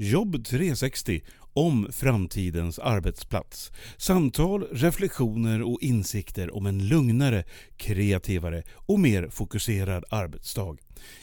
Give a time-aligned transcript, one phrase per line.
[0.00, 1.20] Jobb 360
[1.52, 3.72] om framtidens arbetsplats.
[3.96, 7.44] Samtal, reflektioner och insikter om en lugnare,
[7.76, 10.76] kreativare och mer fokuserad arbetsdag.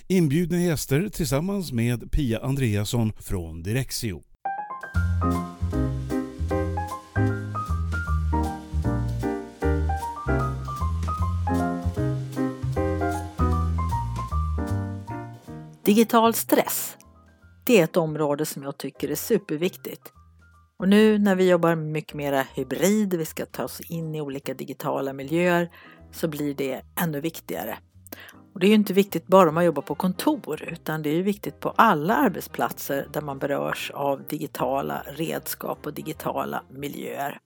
[0.07, 4.21] Inbjudna gäster tillsammans med Pia Andreasson från Direxio.
[15.83, 16.97] Digital stress,
[17.65, 20.13] det är ett område som jag tycker är superviktigt.
[20.77, 24.53] Och nu när vi jobbar mycket mera hybrid, vi ska ta oss in i olika
[24.53, 25.71] digitala miljöer,
[26.11, 27.77] så blir det ännu viktigare.
[28.53, 31.23] Och det är ju inte viktigt bara om man jobbar på kontor, utan det är
[31.23, 37.39] viktigt på alla arbetsplatser där man berörs av digitala redskap och digitala miljöer.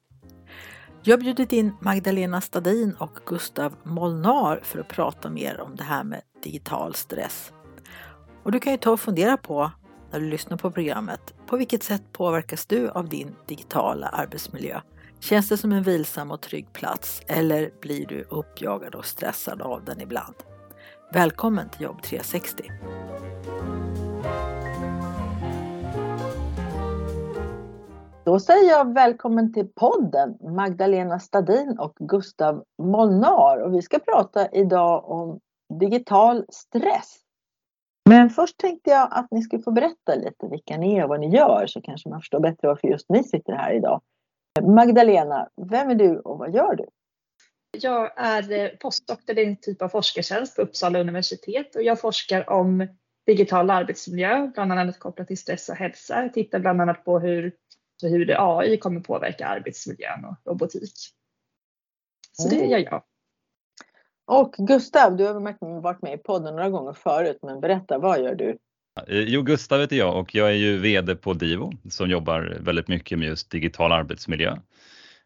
[1.04, 5.84] Jag har bjudit in Magdalena Stadin och Gustav Molnar för att prata mer om det
[5.84, 7.54] här med digital stress.
[8.44, 9.72] Och du kan ju ta och fundera på
[10.12, 11.34] när du lyssnar på programmet.
[11.48, 14.82] På vilket sätt påverkas du av din digitala arbetsmiljö?
[15.20, 19.86] Känns det som en vilsam och trygg plats eller blir du uppjagad och stressad av
[19.86, 20.36] den ibland?
[21.14, 22.64] Välkommen till Jobb 360!
[28.26, 34.48] Då säger jag välkommen till podden Magdalena Stadin och Gustav Molnar och vi ska prata
[34.52, 35.40] idag om
[35.80, 37.29] digital stress.
[38.10, 41.20] Men först tänkte jag att ni skulle få berätta lite vilka ni är och vad
[41.20, 44.02] ni gör så kanske man förstår bättre varför just ni sitter här idag.
[44.62, 46.86] Magdalena, vem är du och vad gör du?
[47.72, 52.88] Jag är postdoktor i en typ av forskartjänst på Uppsala universitet och jag forskar om
[53.26, 56.22] digital arbetsmiljö, bland annat kopplat till stress och hälsa.
[56.24, 57.54] Jag tittar bland annat på hur,
[58.02, 60.94] hur AI kommer påverka arbetsmiljön och robotik.
[62.32, 62.70] Så det Mm.
[62.70, 63.04] gör jag.
[64.30, 68.36] Och Gustav, du har varit med i podden några gånger förut, men berätta, vad gör
[68.36, 68.58] du?
[69.08, 72.88] Eh, Jo, Gustav heter jag och jag är ju VD på Divo som jobbar väldigt
[72.88, 74.58] mycket med just digital arbetsmiljö.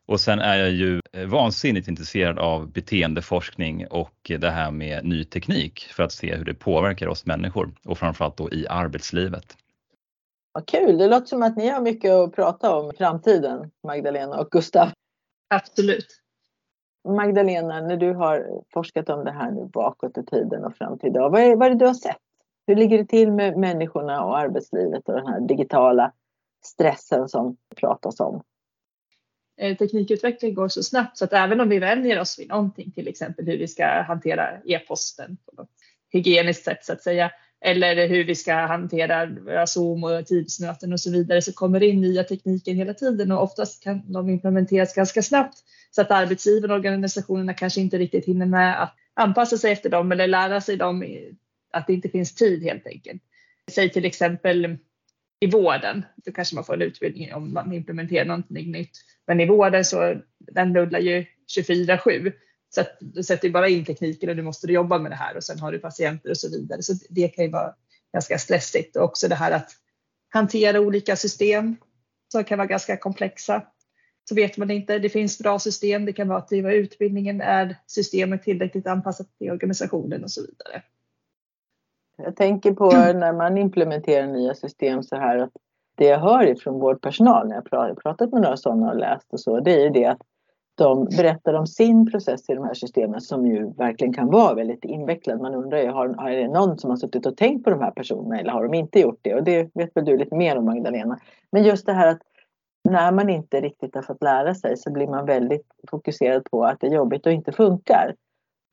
[0.06, 5.24] Och sen är jag ju eh, vansinnigt intresserad av beteendeforskning och det här med ny
[5.24, 9.58] teknik för att se hur det påverkar oss människor och framförallt då i arbetslivet.
[10.54, 14.40] Vad kul, det låter som att ni har mycket att prata om i framtiden, Magdalena
[14.40, 14.90] och Gustav.
[15.50, 16.23] Absolut.
[17.06, 21.10] Magdalena, när du har forskat om det här nu bakåt i tiden och fram till
[21.10, 22.18] idag, vad är, vad är det du har sett?
[22.68, 26.12] Hur ligger det till med människorna och arbetslivet och den här digitala
[26.66, 28.44] stressen som det pratas om?
[29.58, 33.08] Eh, Teknikutveckling går så snabbt så att även om vi vänjer oss vid någonting, till
[33.08, 35.70] exempel hur vi ska hantera e-posten på något
[36.10, 37.32] hygieniskt sätt så att säga,
[37.64, 41.88] eller hur vi ska hantera eh, Zoom och Teams-möten och så vidare, så kommer det
[41.88, 45.58] in nya tekniker hela tiden och oftast kan de implementeras ganska snabbt
[45.92, 50.12] så att arbetsgivarna och organisationerna kanske inte riktigt hinner med att anpassa sig efter dem
[50.12, 51.06] eller lära sig dem,
[51.74, 53.22] att det inte finns tid helt enkelt.
[53.72, 54.78] Säg till exempel
[55.40, 58.92] i vården, då kanske man får en utbildning om man implementerar någonting nytt.
[59.28, 61.26] Men i vården så den rullar ju
[61.58, 62.34] 24-7.
[62.76, 65.44] Så att du sätter bara in tekniken och du måste jobba med det här och
[65.44, 66.82] sen har du patienter och så vidare.
[66.82, 67.74] Så det kan ju vara
[68.14, 69.72] ganska stressigt och också det här att
[70.30, 71.76] hantera olika system
[72.32, 73.62] som kan vara ganska komplexa.
[74.30, 77.78] Så vet man inte, det finns bra system, det kan vara att driva utbildningen, är
[77.88, 80.84] systemet tillräckligt anpassat till organisationen och så vidare.
[82.18, 85.52] Jag tänker på när man implementerar nya system så här att
[85.96, 89.40] det jag hör ifrån vårdpersonal när jag pra- pratat med några sådana och läst och
[89.40, 90.22] så, det är ju det att
[90.76, 94.86] de berättar om sin process i de här systemen som ju verkligen kan vara väldigt
[94.86, 95.42] invecklad.
[95.42, 97.92] Man undrar ju, har, har det någon som har suttit och tänkt på de här
[97.92, 99.36] personerna eller har de inte gjort det?
[99.36, 101.20] Och det vet väl du lite mer om Magdalena.
[101.52, 102.22] Men just det här att
[102.90, 106.80] när man inte riktigt har fått lära sig så blir man väldigt fokuserad på att
[106.80, 108.16] det är jobbigt och inte funkar.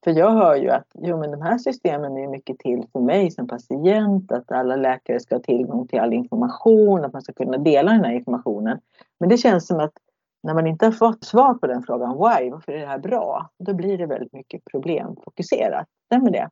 [0.05, 3.31] För jag hör ju att jo, men de här systemen är mycket till för mig
[3.31, 7.59] som patient, att alla läkare ska ha tillgång till all information, att man ska kunna
[7.59, 8.79] dela den här informationen.
[9.21, 9.93] Men det känns som att
[10.43, 13.51] när man inte har fått svar på den frågan, why, varför är det här bra?
[13.59, 15.87] Då blir det väldigt mycket problemfokuserat.
[16.07, 16.51] Stämmer det?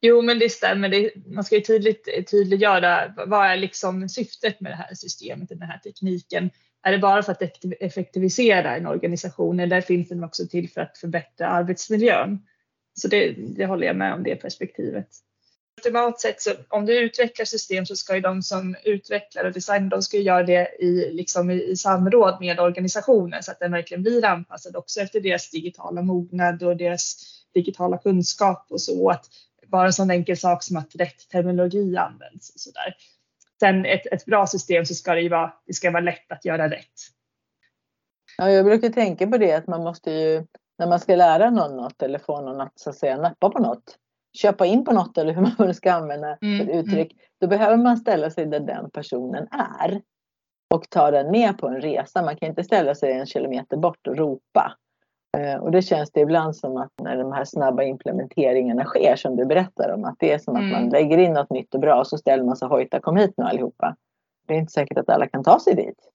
[0.00, 0.88] Jo, men det stämmer.
[0.88, 5.62] Det, man ska ju tydligt, tydliggöra vad är liksom syftet med det här systemet, den
[5.62, 6.50] här tekniken.
[6.82, 7.42] Är det bara för att
[7.80, 12.46] effektivisera en organisation eller finns den också till för att förbättra arbetsmiljön?
[12.94, 15.08] Så det, det håller jag med om det perspektivet.
[15.78, 19.90] Ultimalt sätt, så om du utvecklar system så ska ju de som utvecklar och designar,
[19.90, 23.72] de ska ju göra det i, liksom i, i samråd med organisationen så att den
[23.72, 27.16] verkligen blir anpassad också efter deras digitala mognad och deras
[27.54, 29.10] digitala kunskap och så.
[29.10, 29.24] Att
[29.66, 32.94] bara en sån enkel sak som att rätt terminologi används och så där.
[33.60, 36.44] Sen ett, ett bra system så ska det ju vara, det ska vara lätt att
[36.44, 36.94] göra rätt.
[38.38, 40.46] Ja, jag brukar tänka på det att man måste ju,
[40.78, 43.58] när man ska lära någon något eller få någon att, så att säga, nappa på
[43.58, 43.98] något,
[44.32, 47.16] köpa in på något eller hur man ska använda Mm, för uttryck.
[47.40, 49.48] Då behöver man ställa sig där den personen
[49.80, 50.02] är
[50.74, 52.22] och ta den med på en resa.
[52.22, 54.76] Man kan inte ställa sig en kilometer bort och ropa.
[55.38, 59.36] Eh, Och det känns det ibland som att när de här snabba implementeringarna sker som
[59.36, 60.72] du berättar om att det är som att Mm.
[60.72, 63.34] man lägger in något nytt och bra och så ställer man sig hojta kom hit
[63.36, 63.96] nu allihopa.
[64.46, 66.08] Det är inte säkert att alla kan ta sig dit.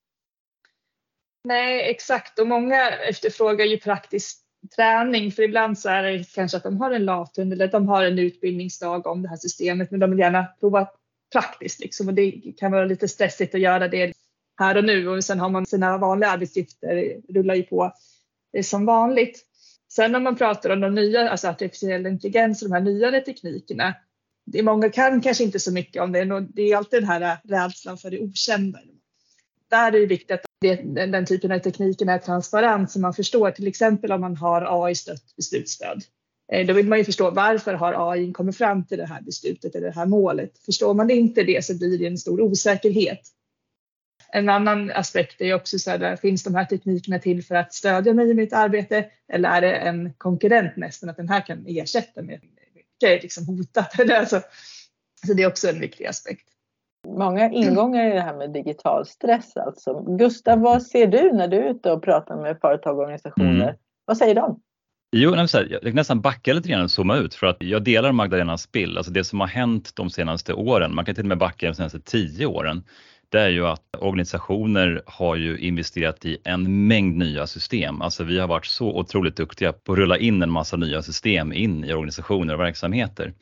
[1.44, 2.40] Nej, exakt.
[2.40, 4.43] Och många efterfrågar ju praktisk
[4.76, 5.32] träning.
[5.32, 8.04] För ibland så är det kanske att de har en lathund eller att de har
[8.04, 9.92] en utbildningsdag om det här systemet.
[9.92, 10.90] Men de vill gärna prova
[11.32, 12.08] praktiskt liksom.
[12.08, 14.14] Och det kan vara lite stressigt att göra det
[14.60, 15.08] här och nu.
[15.08, 17.94] Och sen har man sina vanliga arbetsuppgifter, rullar ju på
[18.58, 19.46] eh, som vanligt.
[19.92, 23.94] Sen om man pratar om de nya, alltså artificiell intelligens och de här nyare teknikerna.
[24.46, 26.32] Det är många kan kanske inte så mycket om det.
[26.32, 28.80] och Det är alltid den här rädslan för det okända.
[29.70, 33.14] Där är det viktigt att det, den, den typen av tekniken är transparent så man
[33.14, 36.04] förstår till exempel om man har AI-stött beslutsstöd.
[36.52, 39.76] Eh, då vill man ju förstå varför har AI kommit fram till det här beslutet
[39.76, 40.58] eller det här målet.
[40.66, 43.22] Förstår man inte det så blir det en stor osäkerhet.
[44.32, 47.74] En annan aspekt är ju också så här, finns de här teknikerna till för att
[47.74, 51.66] stödja mig i mitt arbete eller är det en konkurrent nästan att den här kan
[51.68, 52.42] ersätta mig?
[52.76, 54.00] Mycket är liksom hotat.
[54.12, 54.42] Alltså,
[55.28, 56.53] så det är också en viktig aspekt.
[57.08, 60.04] Många ingångar i det här med digital stress alltså.
[60.18, 63.64] Gustav, vad ser du när du är ute och pratar med företag och organisationer?
[63.64, 63.76] Mm.
[64.06, 64.60] Vad säger de?
[65.16, 68.12] Jo, här, jag kan nästan backa lite grann och zooma ut för att jag delar
[68.12, 68.98] Magdalenas bild.
[68.98, 71.74] Alltså det som har hänt de senaste åren, man kan till och med backa de
[71.74, 72.84] senaste tio åren,
[73.30, 78.02] det är ju att organisationer har ju investerat i en mängd nya system.
[78.02, 81.54] Alltså vi har varit så otroligt duktiga på att rulla in en massa nya system
[81.54, 83.34] in i organisationer och verksamheter.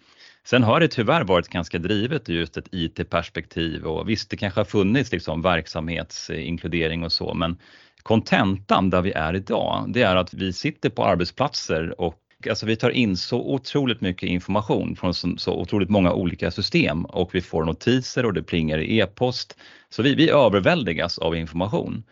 [0.45, 4.59] Sen har det tyvärr varit ganska drivet i just ett IT-perspektiv och visst, det kanske
[4.59, 7.57] har funnits liksom verksamhetsinkludering och så, men
[8.03, 12.17] kontentan där vi är idag, det är att vi sitter på arbetsplatser och
[12.49, 17.05] alltså vi tar in så otroligt mycket information från så, så otroligt många olika system
[17.05, 19.57] och vi får notiser och det plingar i e-post.
[19.89, 22.03] Så vi, vi överväldigas av information.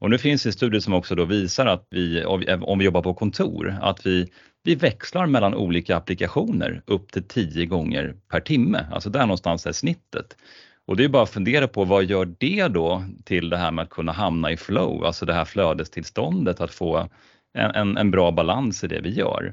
[0.00, 2.24] Och nu finns det studier som också då visar att vi,
[2.60, 4.28] om vi jobbar på kontor, att vi,
[4.62, 8.86] vi växlar mellan olika applikationer upp till 10 gånger per timme.
[8.92, 10.36] Alltså där någonstans är snittet.
[10.86, 13.82] Och det är bara att fundera på vad gör det då till det här med
[13.82, 17.08] att kunna hamna i flow, alltså det här flödestillståndet, att få
[17.54, 19.52] en, en, en bra balans i det vi gör.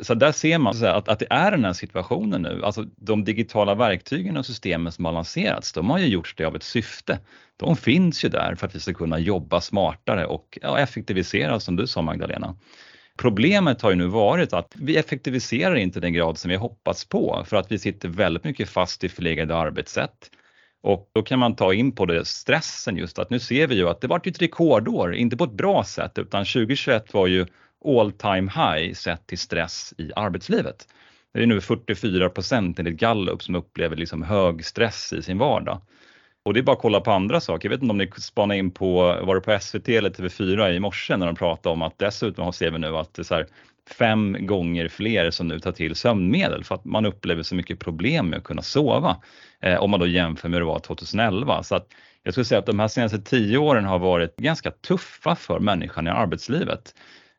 [0.00, 3.74] Så där ser man att, att det är den här situationen nu, alltså de digitala
[3.74, 7.18] verktygen och systemen som har lanserats, de har ju gjorts det av ett syfte.
[7.56, 11.76] De finns ju där för att vi ska kunna jobba smartare och ja, effektivisera som
[11.76, 12.56] du sa Magdalena.
[13.18, 17.44] Problemet har ju nu varit att vi effektiviserar inte den grad som vi hoppats på
[17.46, 20.30] för att vi sitter väldigt mycket fast i förlegade arbetssätt.
[20.82, 23.88] Och då kan man ta in på det stressen just att nu ser vi ju
[23.88, 27.46] att det vart ett rekordår, inte på ett bra sätt utan 2021 var ju
[27.84, 30.88] all time high sett till stress i arbetslivet.
[31.34, 35.80] Det är nu 44 procent enligt Gallup som upplever liksom hög stress i sin vardag.
[36.48, 37.68] Och det är bara att kolla på andra saker.
[37.68, 40.80] Jag vet inte om ni spanar in på, var det på SVT eller TV4 i
[40.80, 43.46] morse när de pratade om att dessutom ser vi nu att det är så här
[43.98, 48.28] fem gånger fler som nu tar till sömnmedel för att man upplever så mycket problem
[48.28, 49.16] med att kunna sova.
[49.60, 51.62] Eh, om man då jämför med hur det var 2011.
[51.62, 51.86] Så att
[52.22, 56.06] jag skulle säga att de här senaste tio åren har varit ganska tuffa för människan
[56.06, 56.94] i arbetslivet.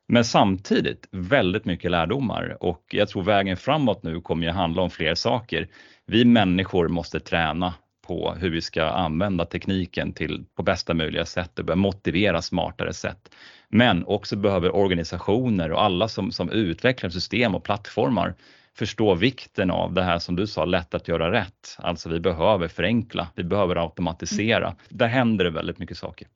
[0.08, 4.90] Men samtidigt väldigt mycket lärdomar och jag tror vägen framåt nu kommer ju handla om
[4.90, 5.68] fler saker.
[6.06, 7.74] Vi människor måste träna
[8.10, 12.94] på hur vi ska använda tekniken till på bästa möjliga sätt och börja motivera smartare
[12.94, 13.36] sätt.
[13.70, 18.36] Men också behöver organisationer och alla som, som utvecklar system och plattformar
[18.78, 21.78] förstå vikten av det här som du sa, lätt att göra rätt.
[21.78, 24.76] Alltså vi behöver förenkla, vi behöver automatisera.
[24.90, 26.28] Där händer det väldigt mycket saker.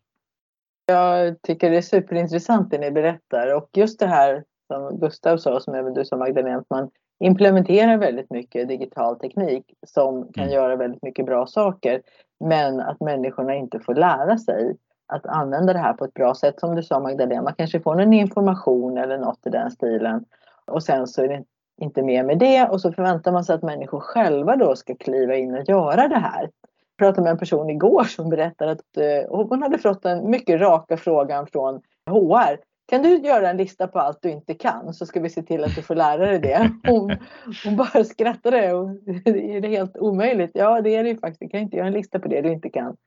[0.86, 5.60] Jag tycker det är superintressant det ni berättar och just det här som Gustav sa,
[5.60, 6.90] som även du sa Magdalena, att man
[7.20, 10.56] implementerar väldigt mycket digital teknik som kan Mm.
[10.56, 12.02] göra väldigt mycket bra saker.
[12.40, 14.78] Men att människorna inte får lära sig
[15.08, 16.60] att använda det här på ett bra sätt.
[16.60, 20.26] Som du sa Magdalena, man kanske får en information eller något i den stilen
[20.66, 21.44] och sen så är det
[21.82, 25.36] inte mer med det och så förväntar man sig att människor själva då ska kliva
[25.36, 26.42] in och göra det här.
[26.42, 30.62] Jag pratade med en person igår som berättade att eh, hon hade fått den mycket
[30.62, 32.58] raka frågan från HR.
[32.86, 35.64] Kan du göra en lista på allt du inte kan så ska vi se till
[35.64, 36.72] att du får lära dig det.
[36.88, 37.18] Hon,
[37.66, 38.74] hon bara skrattade.
[38.74, 38.90] Och,
[39.26, 40.52] är det helt omöjligt?
[40.54, 41.40] Ja, det är det ju faktiskt.
[41.40, 42.98] Du kan inte göra en lista på det du inte kan.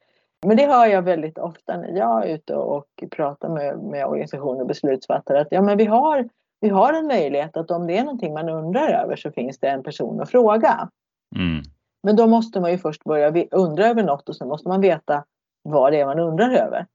[0.47, 4.61] Men det hör jag väldigt ofta när jag är ute och pratar med, med organisationer
[4.61, 5.40] och beslutsfattare.
[5.40, 6.28] Att ja, men vi har,
[6.61, 9.68] vi har en möjlighet att om det är någonting man undrar över så finns det
[9.68, 10.88] en person att fråga.
[11.37, 11.62] Mm.
[12.02, 15.25] Men då måste man ju först börja undra över något och sen måste man veta
[15.62, 16.87] vad det är man undrar över.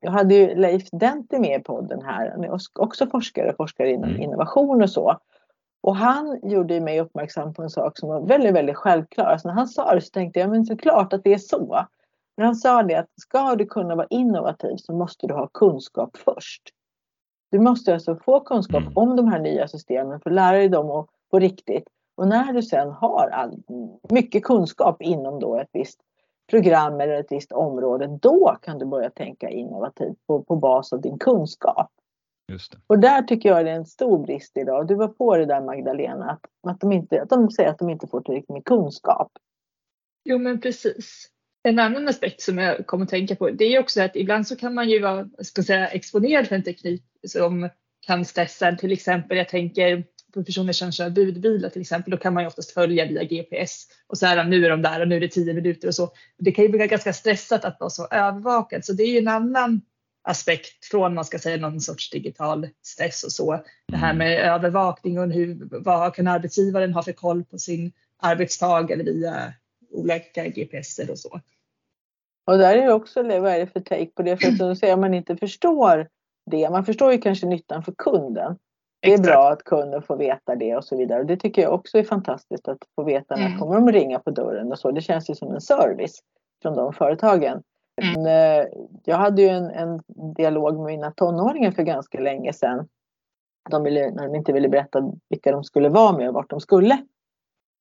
[0.00, 2.30] Jag hade ju Leif Denti med i podden här.
[2.30, 4.22] Han är också forskare, forskare inom Mm.
[4.22, 5.18] innovation och så.
[5.80, 9.24] Och han gjorde mig uppmärksam på en sak som var väldigt, väldigt självklar.
[9.24, 11.86] Alltså när han sa det så tänkte jag, men såklart att det är så.
[12.36, 16.16] Men han sa det att ska du kunna vara innovativ så måste du ha kunskap
[16.16, 16.62] först.
[17.50, 18.92] Du måste alltså få kunskap mm.
[18.96, 21.88] om de här nya systemen för att lära dig dem på riktigt.
[22.16, 23.62] Och när du sen har all,
[24.10, 26.00] mycket kunskap inom då ett visst
[26.50, 31.00] program eller ett visst område, då kan du börja tänka innovativt på, på bas av
[31.00, 31.90] din kunskap.
[32.86, 34.88] Och där tycker jag det är en stor brist idag.
[34.88, 37.90] Du var på det där Magdalena, att, att, de, inte, att de säger att de
[37.90, 39.32] inte får tillräckligt med kunskap.
[40.24, 41.28] Jo men precis.
[41.62, 44.56] En annan aspekt som jag kommer att tänka på det är också att ibland så
[44.56, 47.68] kan man ju vara ska säga, exponerad för en teknik som
[48.06, 49.36] kan stressa till exempel.
[49.36, 53.06] Jag tänker på personer som kör budbilar till exempel, då kan man ju oftast följa
[53.06, 55.88] via GPS och så här nu är de där och nu är det tio minuter
[55.88, 56.10] och så.
[56.38, 59.28] Det kan ju bli ganska stressat att vara så övervakad så det är ju en
[59.28, 59.80] annan
[60.22, 63.64] aspekt från man ska säga någon sorts digital stress och så.
[63.86, 64.18] Det här mm.
[64.18, 69.52] med övervakning och hur, vad kan arbetsgivaren ha för koll på sin arbetstagare via
[69.90, 71.40] olika GPSer och så.
[72.46, 74.36] Och där är det också, vad är det för take på det?
[74.36, 76.08] För att säga, om man inte förstår
[76.50, 78.58] det, man förstår ju kanske nyttan för kunden.
[79.00, 79.28] Det är Exakt.
[79.28, 81.20] bra att kunden får veta det och så vidare.
[81.20, 83.58] Och det tycker jag också är fantastiskt att få veta när mm.
[83.58, 84.90] kommer de ringa på dörren och så.
[84.90, 86.22] Det känns ju som en service
[86.62, 87.62] från de företagen.
[88.02, 88.22] Mm.
[88.22, 88.66] Men, eh,
[89.04, 90.00] jag hade ju en, en,
[90.36, 92.88] dialog med mina tonåringar för ganska länge sedan.
[93.70, 96.60] De ville, när de inte ville berätta vilka de skulle vara med och vart de
[96.60, 96.98] skulle.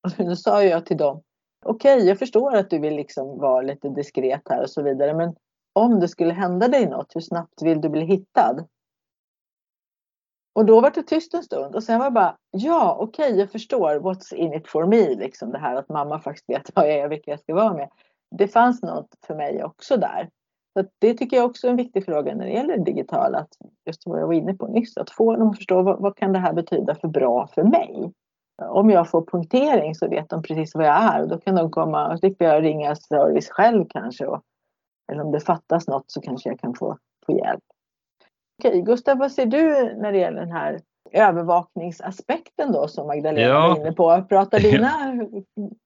[0.03, 1.21] Och då sa jag till dem,
[1.65, 5.13] okej okay, jag förstår att du vill liksom vara lite diskret här och så vidare
[5.13, 5.35] men
[5.73, 8.65] om det skulle hända dig något, hur snabbt vill du bli hittad?
[10.57, 13.39] Och då var det tyst en stund och sen var det bara, ja okej okay,
[13.39, 16.87] jag förstår, what's in it for me, liksom det här att mamma faktiskt vet vad
[16.87, 17.89] jag är och vilka jag ska vara med.
[18.37, 20.29] Det fanns något för mig också där.
[20.73, 23.49] Så det tycker jag också är en viktig fråga när det gäller det digitala, att
[23.85, 26.33] just vad jag var inne på nyss, att få dem att förstå vad, vad kan
[26.33, 28.13] det här betyda för bra för mig?
[28.61, 31.71] Om jag får punktering så vet de precis vad jag är och då kan de
[31.71, 34.25] komma och slipper jag ringa service själv kanske.
[34.25, 34.41] Och,
[35.11, 37.63] eller om det fattas något så kanske jag kan få, få hjälp.
[38.59, 40.79] Okej, Gustav, vad ser du när det gäller den här
[41.11, 43.67] övervakningsaspekten då som Magdalena ja.
[43.67, 44.25] var inne på?
[44.29, 44.91] Pratar dina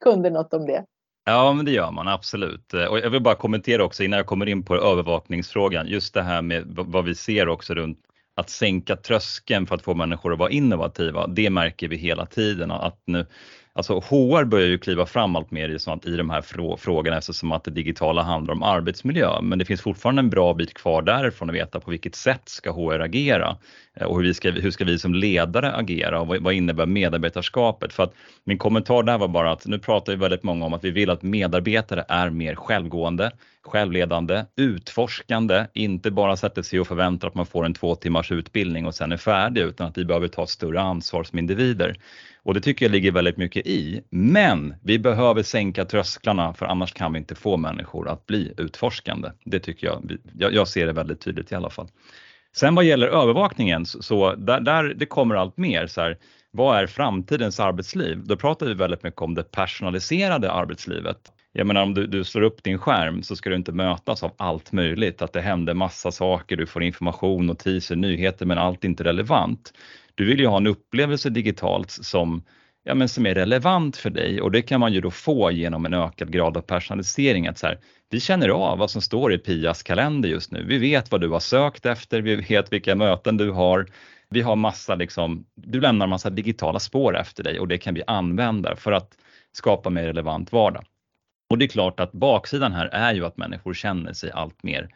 [0.03, 0.85] kunder något om det?
[1.25, 2.73] Ja, men det gör man absolut.
[2.73, 6.41] Och jag vill bara kommentera också innan jag kommer in på övervakningsfrågan, just det här
[6.41, 7.99] med vad vi ser också runt
[8.35, 11.27] att sänka tröskeln för att få människor att vara innovativa.
[11.27, 13.25] Det märker vi hela tiden att nu
[13.73, 17.17] Alltså HR börjar ju kliva fram allt mer i, sånt, i de här frå frågorna
[17.17, 19.41] eftersom att det digitala handlar om arbetsmiljö.
[19.41, 22.71] Men det finns fortfarande en bra bit kvar därifrån att veta på vilket sätt ska
[22.71, 23.57] HR agera
[23.97, 26.85] Eh, och hur, vi ska, hur ska vi som ledare agera och vad, vad innebär
[26.85, 27.93] medarbetarskapet?
[27.93, 30.83] För att min kommentar där var bara att nu pratar vi väldigt många om att
[30.83, 33.31] vi vill att medarbetare är mer självgående,
[33.63, 38.85] självledande, utforskande, inte bara sätter sig och förväntar att man får en två timmars utbildning
[38.85, 41.95] och sen är färdig utan att vi behöver ta ett större ansvar som individer.
[42.43, 44.01] Och det tycker jag ligger väldigt mycket i.
[44.09, 49.29] Men vi behöver sänka trösklarna för annars kan vi inte få människor att bli utforskande.
[49.45, 50.17] Det tycker jag,
[50.53, 51.87] jag, ser det väldigt tydligt i alla fall.
[52.55, 56.17] Sen vad gäller övervakningen så, där, där, det kommer allt mer så här,
[56.51, 58.21] vad är framtidens arbetsliv?
[58.25, 61.17] Då pratar vi väldigt mycket om det personaliserade arbetslivet.
[61.53, 64.31] Jag menar om du, du slår upp din skärm så ska du inte mötas av
[64.37, 68.89] allt möjligt, att det händer massa saker, du får information, notiser, nyheter men allt är
[68.89, 69.73] inte relevant.
[70.15, 72.43] Du vill ju ha en upplevelse digitalt som,
[72.83, 75.85] ja, men som är relevant för dig och det kan man ju då få genom
[75.85, 77.47] en ökad grad av personalisering.
[77.47, 77.79] Att så här,
[78.11, 80.63] vi känner av vad som står i Pias kalender just nu.
[80.63, 83.87] Vi vet vad du har sökt efter, vi vet vilka möten du har.
[84.29, 88.03] Vi har massa, liksom, du lämnar massa digitala spår efter dig och det kan vi
[88.07, 89.17] använda för att
[89.51, 90.83] skapa mer relevant vardag.
[91.49, 94.89] Och det är klart att baksidan här är ju att människor känner sig allt mer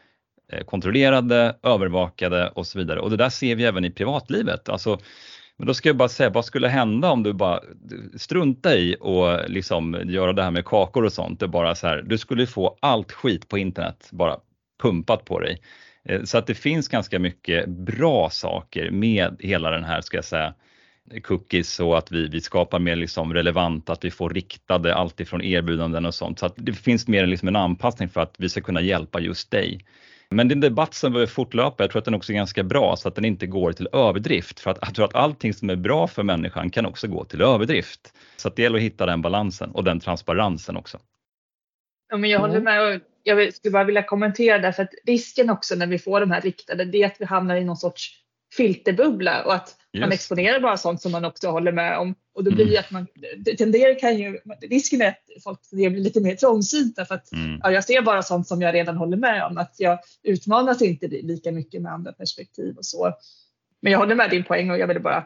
[0.52, 3.00] eh, kontrollerade, övervakade och så vidare.
[3.00, 4.70] Och det där ser vi även i privatlivet.
[4.70, 5.00] Alltså,
[5.58, 7.60] men då ska jag bara säga, vad skulle hända om du bara
[8.18, 11.40] strunta i och liksom göra det här med kakor och sånt?
[11.40, 14.38] Det bara så här, du skulle få allt skit på internet bara
[14.82, 15.62] pumpat på dig.
[16.04, 20.26] Eh, så att det finns ganska mycket bra saker med hela den här, ska jag
[20.26, 20.54] säga,
[21.24, 26.06] cookies och att vi, vi skapar mer liksom relevant, att vi får riktade alltifrån erbjudanden
[26.06, 26.40] och sånt.
[26.40, 29.52] Så att det finns mer liksom en anpassning för att vi ska kunna hjälpa just
[29.52, 29.86] dig.
[30.36, 31.84] Men det är en debatt som behöver fortlöpa.
[31.84, 34.60] Jag tror att den också är ganska bra så att den inte går till överdrift.
[34.60, 37.42] För att jag tror att allting som är bra för människan kan också gå till
[37.42, 38.14] överdrift.
[38.38, 41.00] Så att det gäller att hitta den balansen och den transparensen också.
[42.10, 42.64] Ja, men jag håller mm.
[42.64, 46.32] med och jag skulle bara vilja kommentera därför att risken också när vi får de
[46.32, 48.25] här riktade det är att vi hamnar i någon sorts
[48.58, 50.02] filterbubbla och att Just.
[50.02, 52.16] man exponerar bara sånt som man också håller med om.
[52.36, 52.80] Och då blir mm.
[52.80, 53.08] att man,
[53.38, 57.60] det tenderar kan ju, risken är att folk blir lite mer trångsynta för att mm.
[57.64, 59.58] ja, jag ser bara sånt som jag redan håller med om.
[59.58, 63.14] Att jag utmanas inte lika mycket med andra perspektiv och så.
[63.82, 65.26] Men jag håller med din poäng och jag ville bara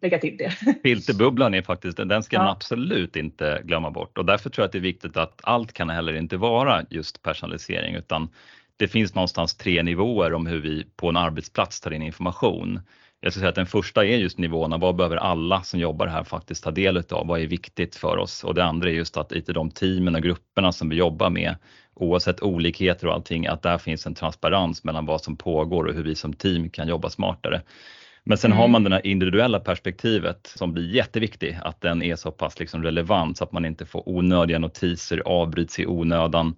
[0.00, 0.50] lägga till det.
[0.82, 2.42] Filterbubblan är faktiskt, den ska ja.
[2.42, 5.72] man absolut inte glömma bort och därför tror jag att det är viktigt att allt
[5.72, 8.28] kan heller inte vara just personalisering utan
[8.76, 12.80] det finns någonstans tre nivåer om hur vi på en arbetsplats tar in information.
[13.20, 16.24] Jag skulle säga att den första är just nivåerna, vad behöver alla som jobbar här
[16.24, 17.26] faktiskt ta del av?
[17.26, 18.44] Vad är viktigt för oss?
[18.44, 21.56] Och det andra är just att i de teamen och grupperna som vi jobbar med,
[21.94, 26.04] oavsett olikheter och allting, att där finns en transparens mellan vad som pågår och hur
[26.04, 27.62] vi som team kan jobba smartare.
[28.24, 28.58] Men sen mm.
[28.58, 32.82] har man det här individuella perspektivet som blir jätteviktigt, att den är så pass liksom
[32.82, 36.56] relevant så att man inte får onödiga notiser, avbryts i onödan.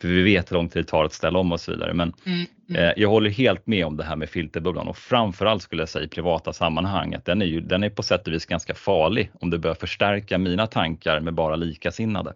[0.00, 1.94] För vi vet hur lång tid det tar att ställa om och så vidare.
[1.94, 2.82] Men mm, mm.
[2.82, 6.04] Eh, jag håller helt med om det här med filterbubblan och framförallt skulle jag säga
[6.04, 9.30] i privata sammanhang att den är, ju, den är på sätt och vis ganska farlig
[9.40, 12.34] om du börjar förstärka mina tankar med bara likasinnade.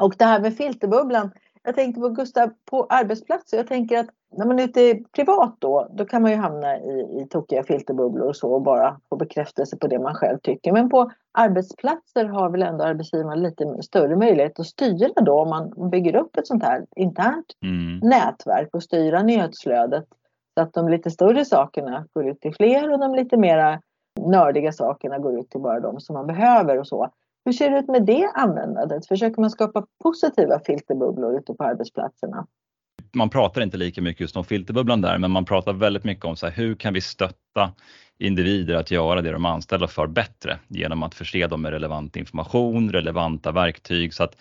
[0.00, 1.30] Och det här med filterbubblan,
[1.68, 4.06] jag tänkte på Gustav, på arbetsplatser, jag tänker att
[4.36, 8.28] när man är ute privat då, då kan man ju hamna i, i tokiga filterbubblor
[8.28, 10.72] och så och bara få bekräftelse på det man själv tycker.
[10.72, 15.90] Men på arbetsplatser har väl ändå arbetsgivaren lite större möjlighet att styra då om man
[15.90, 17.98] bygger upp ett sånt här internt mm.
[17.98, 20.04] nätverk och styra nyhetsflödet
[20.54, 23.80] så att de lite större sakerna går ut till fler och de lite mera
[24.26, 27.10] nördiga sakerna går ut till bara de som man behöver och så.
[27.48, 29.06] Hur ser det ut med det användandet?
[29.06, 32.46] Försöker man skapa positiva filterbubblor ute på arbetsplatserna?
[33.14, 36.36] Man pratar inte lika mycket just om filterbubblan där, men man pratar väldigt mycket om
[36.36, 37.72] så här, hur kan vi stötta
[38.18, 42.16] individer att göra det de är anställda för bättre genom att förse dem med relevant
[42.16, 44.36] information, relevanta verktyg så att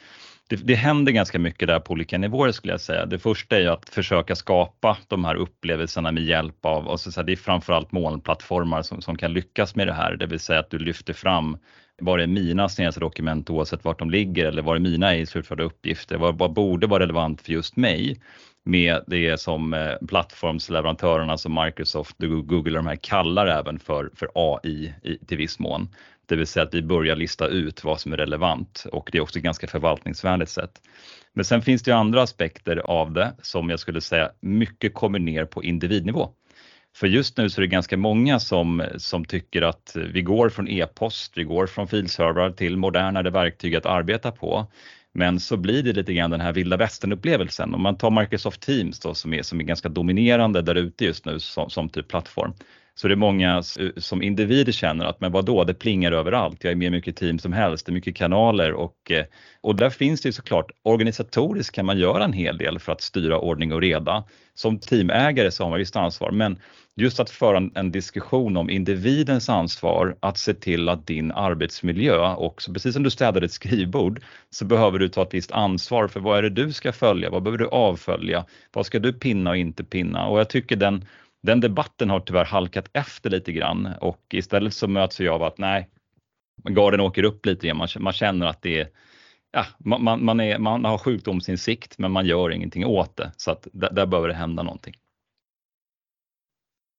[0.50, 3.06] det, det händer ganska mycket där på olika nivåer skulle jag säga.
[3.06, 7.22] Det första är ju att försöka skapa de här upplevelserna med hjälp av, och så,
[7.22, 10.70] det är framförallt molnplattformar som, som kan lyckas med det här, det vill säga att
[10.70, 11.58] du lyfter fram
[12.02, 15.64] var är mina senaste dokument oavsett vart de ligger eller var är mina ej slutförda
[15.64, 16.18] uppgifter?
[16.18, 18.18] Vad, vad borde vara relevant för just mig?
[18.68, 24.30] med det som eh, plattformsleverantörerna som Microsoft och Google de här kallar även för, för
[24.34, 25.90] AI i, till viss mån.
[26.28, 29.22] Det vill säga att vi börjar lista ut vad som är relevant och det är
[29.22, 30.82] också ganska förvaltningsvänligt sätt.
[31.34, 35.20] Men sen finns det ju andra aspekter av det som jag skulle säga mycket kommer
[35.20, 36.30] ner på individnivå.
[36.96, 40.68] För just nu så är det ganska många som, som tycker att vi går från
[40.68, 44.68] e-post, vi går från filservrar till modernare verktyg att arbeta på.
[45.14, 47.74] Men så blir det lite grann den här vilda västern upplevelsen.
[47.74, 51.26] Om man tar Microsoft Teams då, som, är, som är ganska dominerande där ute just
[51.26, 52.54] nu som, som typ plattform.
[53.00, 56.64] Så det är många eh, som individer känner att men vadå, det plingar överallt.
[56.64, 58.74] Jag är med i mycket team som helst, det är mycket kanaler.
[58.74, 59.26] Och, eh,
[59.62, 63.02] och där finns det ju såklart organisatoriskt kan man göra en hel del för att
[63.02, 64.24] styra ordning och reda.
[64.54, 66.32] Som teamägare så har man visst ansvar.
[66.32, 66.60] Men
[66.96, 72.34] just att föra en, en, diskussion om individens ansvar att se till att din arbetsmiljö
[72.36, 76.20] också, precis som du städar ett skrivbord så behöver du ta ett visst ansvar för
[76.20, 79.58] vad är det du ska följa, vad behöver du avfölja, vad ska du pinna och
[79.58, 80.28] inte pinna?
[80.28, 81.06] Och jag tycker den
[81.48, 85.58] den debatten har tyvärr halkat efter lite grann och istället så möts vi av att
[85.58, 85.90] nej,
[86.70, 87.78] garden åker upp lite grann.
[87.78, 88.90] Man, man känner att det är
[89.52, 93.68] Ja, man, man, är, man har sjukdomsinsikt men man gör ingenting åt det så att
[93.72, 94.94] där, där behöver det hända någonting.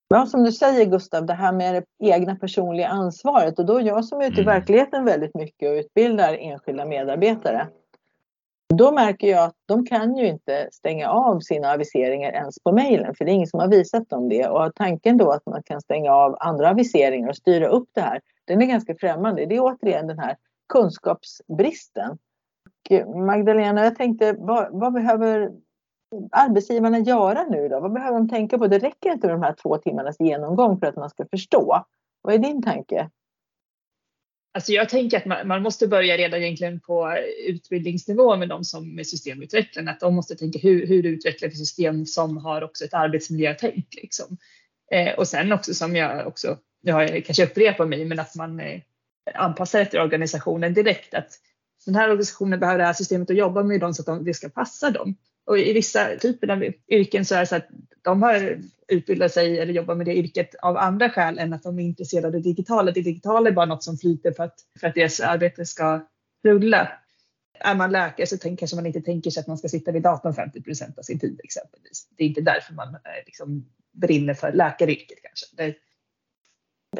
[0.08, 4.04] Ja, som du säger Gustav, det här med det egna personliga ansvaret och då jag
[4.04, 4.54] som är ute i mm.
[4.54, 7.68] verkligheten väldigt mycket och utbildar enskilda medarbetare
[8.74, 13.14] då märker jag att de kan ju inte stänga av sina aviseringar ens på mejlen
[13.14, 14.48] för det är ingen som har visat dem det.
[14.48, 18.20] Och tanken då att man kan stänga av andra aviseringar och styra upp det här,
[18.44, 19.46] den är ganska främmande.
[19.46, 20.36] Det är återigen den här
[20.68, 22.10] kunskapsbristen.
[22.10, 25.50] Och eh, Magdalena, jag tänkte vad, vad behöver
[26.32, 27.80] arbetsgivarna göra nu då?
[27.80, 28.66] Vad behöver de tänka på?
[28.66, 31.84] Det räcker inte med de här två timmarnas genomgång för att man ska förstå.
[32.22, 33.10] Vad är din tanke?
[34.52, 38.98] Alltså jag tänker att man, man, måste börja redan egentligen på utbildningsnivå med de som
[38.98, 39.90] är systemutvecklarna.
[39.90, 43.86] Att de måste tänka hur, hur utvecklar vi system som har också ett arbetsmiljötänk.
[44.02, 44.38] Liksom.
[44.92, 48.34] Eh, och sen också som jag också, nu har jag kanske upprepat mig, men att
[48.34, 48.80] man eh,
[49.34, 51.14] anpassar efter organisationen direkt.
[51.14, 51.30] Att
[51.86, 54.34] den här organisationen behöver det här systemet och jobba med dem så att de, det
[54.34, 55.16] ska passa dem.
[55.46, 57.68] Och i vissa typer av yrken så är det så att
[58.08, 61.78] de har utbildat sig eller jobbar med det yrket av andra skäl än att de
[61.78, 62.92] är intresserade av det digitala.
[62.92, 66.06] Det digitala är bara något som flyter för att, för att deras arbete ska
[66.44, 66.92] rulla.
[67.60, 70.02] Är man läkare så tänk, kanske man inte tänker sig att man ska sitta vid
[70.02, 72.08] datorn 50 procent av sin tid exempelvis.
[72.16, 75.46] Det är inte därför man eh, liksom brinner för läkaryrket kanske.
[75.56, 75.74] Det,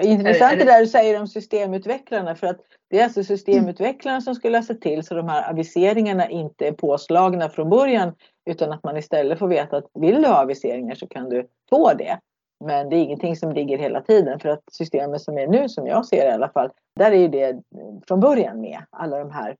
[0.03, 4.59] Intressant det där du säger om systemutvecklarna för att det är alltså systemutvecklarna som skulle
[4.59, 8.15] ha sett till så de här aviseringarna inte är påslagna från början
[8.51, 11.95] utan att man istället får veta att vill du ha aviseringar så kan du få
[11.95, 12.21] det.
[12.65, 15.87] Men det är ingenting som ligger hela tiden för att systemet som är nu som
[15.87, 17.63] jag ser det i alla fall, där är ju det
[18.09, 19.57] från början med alla de här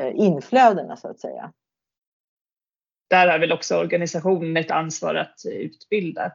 [0.00, 1.52] eh, inflödena så att säga.
[3.10, 6.32] Där har väl också organisationen ett ansvar att utbilda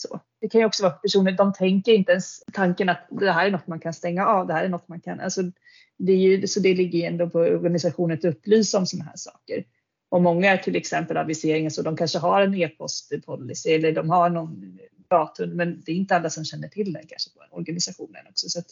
[0.00, 0.20] så.
[0.40, 3.50] Det kan ju också vara personer, de tänker inte ens tanken att det här är
[3.50, 5.42] något man kan stänga av, det här är något man kan, alltså
[5.98, 9.16] det, är ju, så det ligger ju ändå på organisationen att upplysa om sådana här
[9.16, 9.64] saker.
[10.08, 14.78] Och många till exempel aviseringar så de kanske har en e-postpolicy eller de har någon
[15.10, 18.48] datum men det är inte alla som känner till det kanske på organisationen också.
[18.48, 18.66] Så att...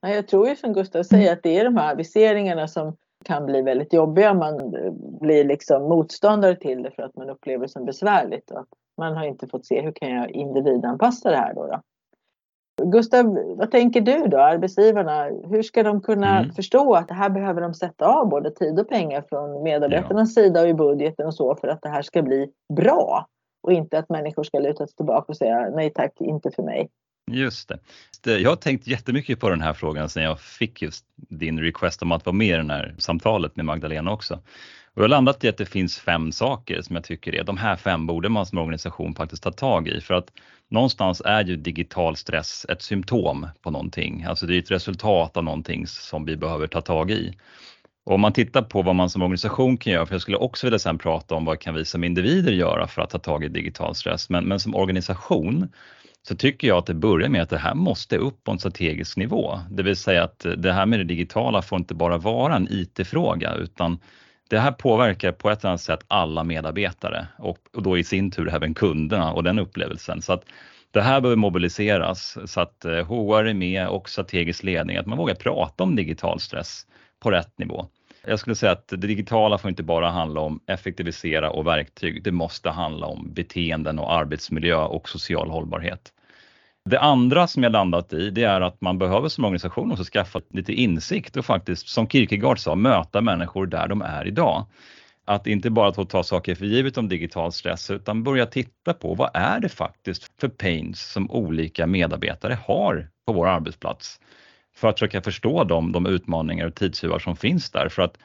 [0.00, 3.62] Jag tror ju som Gustav säger att det är de här aviseringarna som kan bli
[3.62, 4.34] väldigt jobbiga.
[4.34, 4.74] Man
[5.20, 8.50] blir liksom motståndare till det för att man upplever det som besvärligt.
[8.50, 8.66] Och
[8.98, 11.66] man har inte fått se hur kan jag individanpassa det här då.
[11.66, 11.80] då?
[12.82, 15.24] Gustav, vad tänker du då, arbetsgivarna?
[15.24, 16.52] Hur ska de kunna mm.
[16.52, 20.42] förstå att det här behöver de sätta av både tid och pengar från medarbetarnas ja.
[20.42, 23.26] sida och i budgeten och så för att det här ska bli bra?
[23.62, 26.88] Och inte att människor ska luta sig tillbaka och säga nej tack, inte för mig.
[27.32, 28.38] Just det.
[28.38, 32.12] Jag har tänkt jättemycket på den här frågan sen jag fick just din request om
[32.12, 34.34] att vara med i det här samtalet med Magdalena också.
[34.94, 37.56] Och jag har landat i att det finns fem saker som jag tycker är de
[37.56, 40.30] här fem borde man som organisation faktiskt ta tag i för att
[40.68, 44.24] någonstans är ju digital stress ett symptom på någonting.
[44.24, 47.34] Alltså det är ett resultat av någonting som vi behöver ta tag i.
[48.04, 50.66] Och om man tittar på vad man som organisation kan göra, för jag skulle också
[50.66, 53.48] vilja sen prata om vad kan vi som individer göra för att ta tag i
[53.48, 55.68] digital stress, men, men som organisation
[56.28, 59.16] så tycker jag att det börjar med att det här måste upp på en strategisk
[59.16, 59.60] nivå.
[59.70, 63.54] Det vill säga att det här med det digitala får inte bara vara en IT-fråga
[63.54, 63.98] utan
[64.48, 68.30] det här påverkar på ett eller annat sätt alla medarbetare och, och då i sin
[68.30, 70.22] tur även kunderna och den upplevelsen.
[70.22, 70.44] Så att
[70.90, 75.18] det här behöver mobiliseras så att eh, HR är med och strategisk ledning, att man
[75.18, 76.86] vågar prata om digital stress
[77.20, 77.86] på rätt nivå.
[78.26, 82.22] Jag skulle säga att det digitala får inte bara handla om effektivisera och verktyg.
[82.22, 86.12] Det måste handla om beteenden och arbetsmiljö och social hållbarhet.
[86.88, 90.40] Det andra som jag landat i, det är att man behöver som organisation också skaffa
[90.50, 94.66] lite insikt och faktiskt, som Kierkegaard sa, möta människor där de är idag.
[95.24, 99.30] Att inte bara ta saker för givet om digital stress, utan börja titta på vad
[99.34, 104.20] är det faktiskt för pains som olika medarbetare har på vår arbetsplats?
[104.76, 107.88] För att försöka förstå dem, de utmaningar och tidstjuvar som finns där.
[107.88, 108.18] För att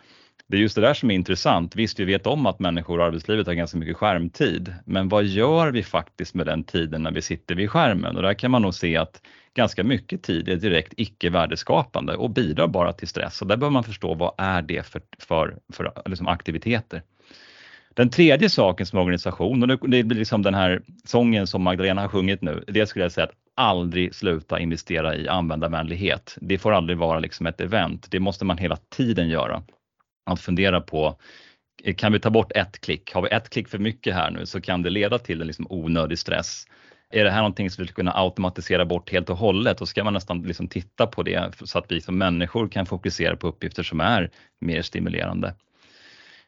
[0.47, 1.75] det är just det där som är intressant.
[1.75, 5.71] Visst, vi vet om att människor i arbetslivet har ganska mycket skärmtid, men vad gör
[5.71, 8.15] vi faktiskt med den tiden när vi sitter vid skärmen?
[8.15, 9.21] Och där kan man nog se att
[9.53, 13.41] ganska mycket tid är direkt icke värdeskapande och bidrar bara till stress.
[13.41, 17.01] Och där behöver man förstå vad är det för, för, för liksom aktiviteter.
[17.93, 22.07] Den tredje saken som organisation, och det blir liksom den här sången som Magdalena har
[22.07, 26.37] sjungit nu, det skulle jag säga att aldrig sluta investera i användarvänlighet.
[26.41, 29.63] Det får aldrig vara liksom ett event, det måste man hela tiden göra
[30.25, 31.19] att fundera på
[31.83, 33.13] eh, kan vi ta bort ett klick?
[33.13, 35.67] Har vi ett klick för mycket här nu så kan det leda till en liksom
[35.69, 36.65] onödig stress.
[37.09, 39.77] Är det här någonting som vi skulle kunna automatisera bort helt och hållet?
[39.77, 43.35] Då ska man nästan liksom titta på det så att vi som människor kan fokusera
[43.35, 44.29] på uppgifter som är
[44.61, 45.55] mer stimulerande.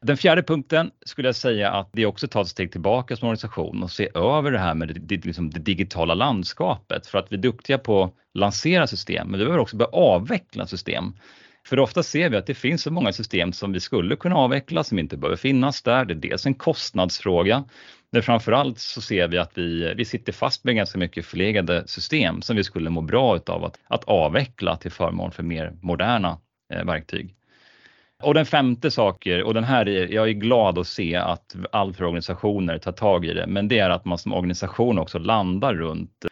[0.02, 3.84] Den fjärde punkten skulle jag säga att det också ta ett steg tillbaka som organisation
[3.84, 7.36] och se över det här med det, det, liksom det digitala landskapet för att vi
[7.36, 11.14] är duktiga på att lansera system, men vi behöver också börja avveckla system.
[11.68, 14.84] För ofta ser vi att det finns så många system som vi skulle kunna avveckla
[14.84, 16.06] som inte behöver finnas där.
[16.06, 17.64] Det är dels en kostnadsfråga,
[18.12, 22.42] men framförallt så ser vi att vi, vi sitter fast med ganska mycket förlegade system
[22.42, 26.38] som vi skulle må bra utav att, att avveckla till förmån för mer moderna
[26.74, 27.36] eh, verktyg.
[28.24, 31.98] Och den femte saken, och den här är, jag är glad att se att allt
[31.98, 35.74] för organisationer tar tag i det, men det är att man som organisation också landar
[35.74, 36.26] runt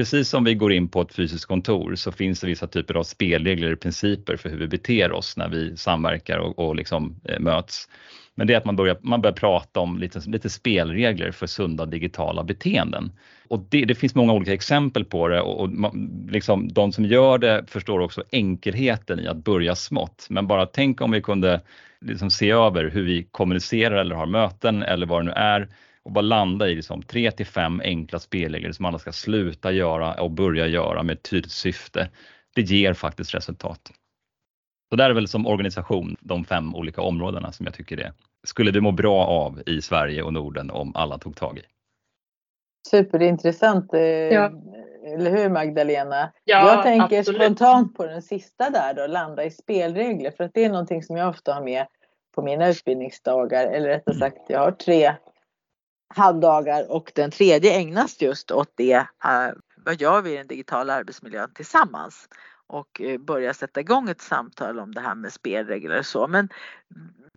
[0.00, 3.02] Precis som vi går in på ett fysiskt kontor så finns det vissa typer av
[3.02, 7.40] spelregler och principer för hur vi beter oss när vi samverkar och, och liksom, eh,
[7.40, 7.88] möts.
[8.34, 11.86] Men det är att man börjar, man börjar prata om lite, lite spelregler för sunda
[11.86, 13.12] digitala beteenden.
[13.48, 15.92] Och det, det finns många olika exempel på det och, och
[16.28, 20.26] liksom, de som gör det förstår också enkelheten i att börja smått.
[20.30, 21.60] Men bara tänk om vi kunde
[22.00, 25.68] liksom se över hur vi kommunicerar eller har möten eller vad det nu är
[26.04, 30.22] och bara landa i liksom tre till fem enkla spelregler som alla ska sluta göra
[30.22, 32.08] och börja göra med ett tydligt syfte.
[32.54, 33.92] Det ger faktiskt resultat.
[34.90, 38.12] Så det är väl som organisation de fem olika områdena som jag tycker det
[38.44, 41.62] skulle vi må bra av i Sverige och Norden om alla tog tag i.
[42.88, 44.50] Superintressant, eh, ja.
[45.04, 46.32] eller hur Magdalena?
[46.44, 47.42] Ja, jag tänker absolut.
[47.42, 51.16] spontant på den sista där då, landa i spelregler, för att det är någonting som
[51.16, 51.86] jag ofta har med
[52.34, 55.12] på mina utbildningsdagar, eller rättare sagt jag har tre
[56.14, 58.96] halvdagar och den tredje ägnas just åt det.
[58.96, 62.28] Uh, vad gör vi i den digitala arbetsmiljön tillsammans?
[62.66, 66.28] Och uh, börja sätta igång ett samtal om det här med spelregler och så.
[66.28, 66.48] Men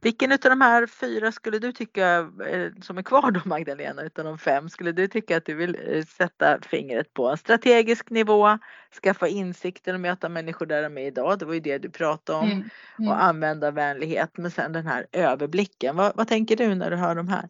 [0.01, 4.25] vilken av de här fyra skulle du tycka, uh, som är kvar då Magdalena, utav
[4.25, 7.29] de fem, skulle du tycka att du vill sätta fingret på?
[7.29, 8.57] En strategisk nivå,
[9.03, 12.39] skaffa insikter och möta människor där de är idag, det var ju det du pratade
[12.39, 12.51] om.
[12.51, 12.69] Mm.
[12.99, 13.11] Mm.
[13.11, 15.95] Och använda vänlighet, men sen den här överblicken.
[15.95, 17.49] Vad, vad tänker du när du hör de här?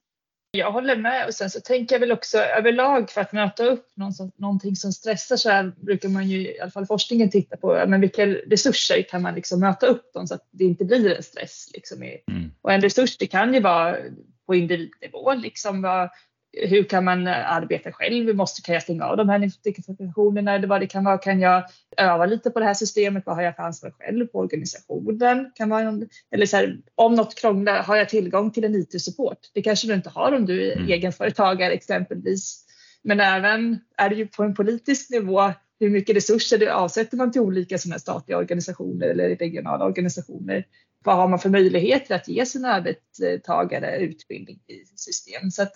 [0.58, 3.92] Jag håller med och sen så tänker jag väl också överlag för att möta upp
[3.96, 7.58] någon som, någonting som stressar så här brukar man ju i alla fall forskningen titta
[7.58, 11.16] på men vilka resurser kan man liksom möta upp dem så att det inte blir
[11.16, 11.70] en stress.
[11.74, 12.04] Liksom.
[12.04, 12.52] Mm.
[12.62, 13.98] Och en resurs det kan ju vara
[14.46, 16.10] på individnivå liksom vad,
[16.54, 18.36] hur kan man arbeta själv?
[18.36, 21.18] Måste, kan jag stänga av de här notifikationerna eller vad det kan vara?
[21.18, 21.64] Kan jag
[21.98, 23.24] öva lite på det här systemet?
[23.26, 25.52] Vad har jag för ansvar själv på organisationen?
[25.56, 29.38] Kan man, eller så här, om något krånglar, har jag tillgång till en IT-support?
[29.54, 30.92] Det kanske du inte har om du är mm.
[30.92, 32.66] egenföretagare exempelvis.
[33.02, 37.32] Men även är det ju på en politisk nivå hur mycket resurser det avsätter man
[37.32, 40.66] till olika sådana statliga organisationer eller regionala organisationer.
[41.06, 45.52] Vad har man för möjligheter att ge sina arbetstagare utbildning i system?
[45.52, 45.74] Så att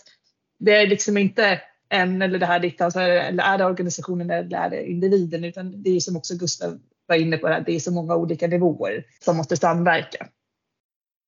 [0.60, 4.58] det är liksom inte en eller det här ditt ansvar eller är det organisationen eller
[4.58, 7.76] är det individen utan det är som också Gustav var inne på, det, här, det
[7.76, 10.28] är så många olika nivåer som måste samverka.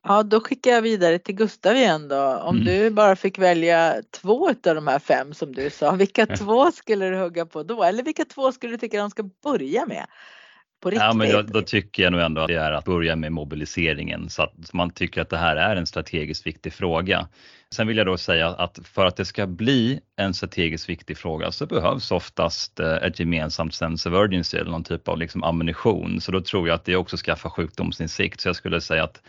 [0.08, 2.38] Ja, då skickar jag vidare till Gustav igen då.
[2.38, 2.66] Om mm.
[2.66, 7.10] du bara fick välja två av de här fem som du sa, vilka två skulle
[7.10, 7.84] du hugga på då?
[7.84, 10.06] Eller vilka två skulle du tycka de ska börja med?
[10.82, 13.32] På Ja, men då, då, tycker jag nog ändå att det är att börja med
[13.32, 17.28] mobiliseringen så att man tycker att det här är en strategiskt viktig fråga.
[17.72, 21.52] Sen vill jag då säga att för att det ska bli en strategiskt viktig fråga
[21.52, 26.22] så behövs oftast eh, ett gemensamt sense of urgency eller någon typ av liksom ammunition.
[26.22, 28.42] Så då tror jag att det också skaffar sjukdomsinsikt.
[28.42, 29.22] Så jag skulle säga att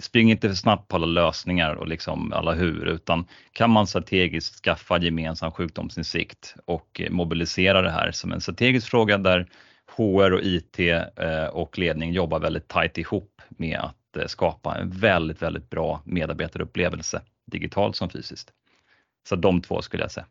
[0.00, 4.64] spring inte för snabbt på alla lösningar och liksom alla hur, utan kan man strategiskt
[4.64, 9.46] skaffa gemensam sjukdomsinsikt och mobilisera det här som en strategisk fråga där
[9.96, 14.90] HR och IT eh, och ledning jobbar väldigt tajt ihop med att eh, skapa en
[14.90, 18.52] väldigt, väldigt bra medarbetarupplevelse digitalt som fysiskt.
[19.28, 20.26] Så de två skulle jag säga.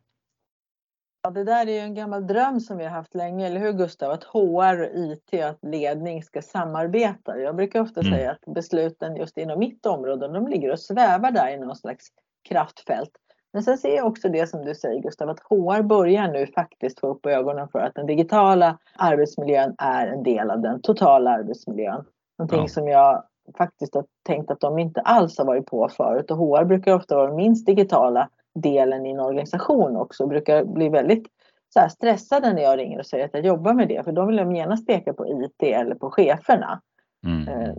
[1.21, 3.73] Ja, det där är ju en gammal dröm som vi har haft länge, eller hur
[3.73, 4.11] Gustav?
[4.11, 7.39] Att HR, IT och ledning ska samarbeta.
[7.39, 8.13] Jag brukar ofta mm.
[8.13, 12.07] säga att besluten just inom mitt område, de ligger och svävar där i någon slags
[12.49, 13.11] kraftfält.
[13.53, 16.99] Men sen ser jag också det som du säger Gustav, att HR börjar nu faktiskt
[16.99, 22.05] få upp ögonen för att den digitala arbetsmiljön är en del av den totala arbetsmiljön.
[22.39, 22.67] Någonting ja.
[22.67, 23.23] som jag
[23.57, 26.31] faktiskt har tänkt att de inte alls har varit på förut.
[26.31, 30.23] Och HR brukar ofta vara den minst digitala delen i en organisation också.
[30.23, 31.27] Och brukar bli väldigt
[31.73, 34.03] så stressade när jag ringer och säger att jag jobbar med det.
[34.03, 36.81] För då vill de genast peka på IT eller på cheferna.
[37.25, 37.47] Mm.
[37.47, 37.75] Eh,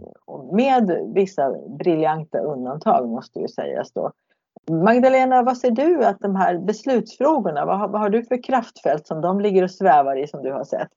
[0.53, 4.13] med vissa briljanta undantag måste ju sägas då.
[4.71, 9.07] Magdalena, vad ser du att de här beslutsfrågorna, vad har, vad har, du för kraftfält
[9.07, 10.89] som de ligger och svävar i som du har sett?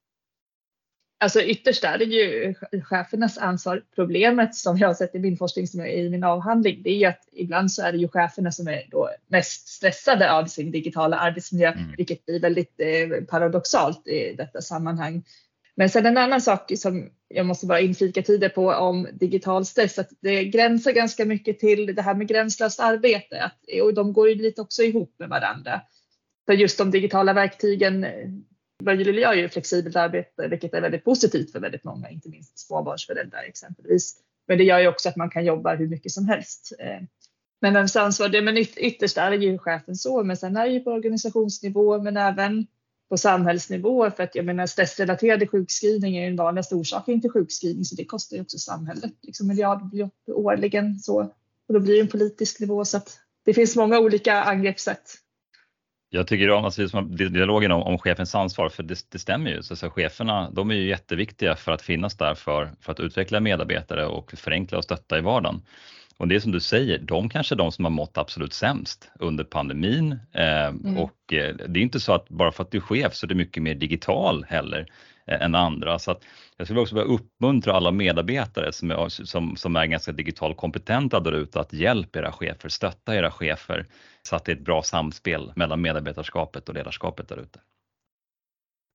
[1.20, 2.54] Alltså ytterst är det ju
[2.84, 3.84] chefernas ansvar.
[3.96, 6.98] Problemet som jag har sett i min forskning, som är i min avhandling, det är
[6.98, 10.72] ju att ibland så är det ju cheferna som är då mest stressade av sin
[10.72, 11.92] digitala arbetsmiljö, mm.
[11.98, 15.24] vilket blir väldigt eh, paradoxalt i detta sammanhang.
[15.76, 20.00] Men sen en annan sak som jag måste bara inflika tider på om digital stress,
[20.00, 24.30] att det gränsar ganska mycket till det här med gränslöst arbete att, och de går
[24.30, 25.82] ju lite också ihop med varandra.
[26.46, 28.30] För just de digitala verktygen eh,
[28.84, 34.16] möjliggör ju flexibelt arbete, vilket är väldigt positivt för väldigt många, inte minst småbarnsföräldrar exempelvis.
[34.48, 36.74] Men det gör ju också att man kan jobba hur mycket som helst.
[36.80, 37.02] Eh,
[37.62, 40.72] men vems ansvar det Men ytterst är det ju chefen så, men sen är det
[40.72, 42.68] ju på organisationsnivå, men även
[43.12, 47.96] på samhällsnivå för att jag menar stressrelaterade sjukskrivningar är den vanligaste orsaken till sjukskrivning så
[47.96, 51.20] det kostar ju också samhället liksom miljardbelopp årligen så
[51.68, 55.14] och då blir det en politisk nivå så att det finns många olika angreppssätt.
[56.10, 59.64] Jag tycker om alltså, dialogen om, om chefens ansvar, för det, det stämmer ju.
[59.64, 63.40] Så, så cheferna de är ju jätteviktiga för att finnas där för, för att utveckla
[63.40, 65.62] medarbetare och förenkla och stötta i vardagen.
[66.22, 69.12] Och det är som du säger, de kanske är de som har mått absolut sämst
[69.20, 70.12] under pandemin.
[70.34, 70.98] Eh, mm.
[70.98, 73.28] Och eh, det är inte så att bara för att du är chef så är
[73.28, 74.92] du mycket mer digital heller
[75.28, 76.00] eh, än andra.
[76.00, 76.24] Så att
[76.58, 81.20] jag skulle också vilja uppmuntra alla medarbetare som är, som, som är ganska digitalt kompetenta
[81.20, 83.86] där ute att hjälpa era chefer, stötta era chefer
[84.24, 87.60] så att det är ett bra samspel mellan medarbetarskapet och ledarskapet där ute.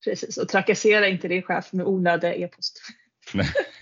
[0.05, 2.81] Precis, och trakassera inte din chef med onödiga e-post.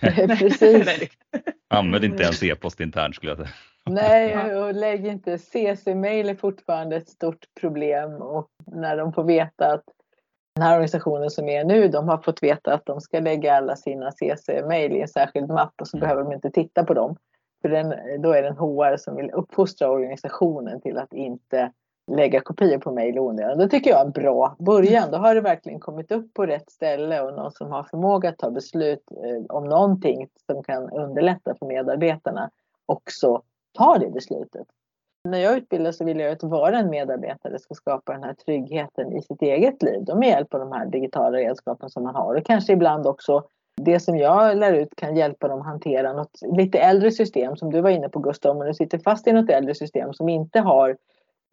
[0.38, 1.08] Precis.
[1.68, 3.50] Använd inte ens e-post internt skulle jag säga.
[3.90, 5.38] Nej, och lägg inte.
[5.38, 9.84] CC-mail är fortfarande ett stort problem och när de får veta att
[10.54, 13.76] den här organisationen som är nu, de har fått veta att de ska lägga alla
[13.76, 16.00] sina CC-mail i en särskild mapp och så mm.
[16.00, 17.16] behöver de inte titta på dem.
[17.62, 17.88] För den,
[18.22, 21.72] då är det en HR som vill uppfostra organisationen till att inte
[22.06, 23.58] lägga kopior på mejl onödan.
[23.58, 25.10] Det tycker jag är en bra början.
[25.10, 28.38] Då har det verkligen kommit upp på rätt ställe och någon som har förmåga att
[28.38, 32.50] ta beslut eh, om någonting som kan underlätta för medarbetarna
[32.86, 33.42] också
[33.78, 34.66] tar det beslutet.
[35.24, 39.12] När jag utbildar så vill jag att vara en medarbetare ska skapa den här tryggheten
[39.12, 40.04] i sitt eget liv.
[40.04, 43.44] Då med hjälp av de här digitala redskapen som man har och kanske ibland också
[43.76, 47.80] det som jag lär ut kan hjälpa dem hantera något lite äldre system som du
[47.80, 50.96] var inne på Gustav, om du sitter fast i något äldre system som inte har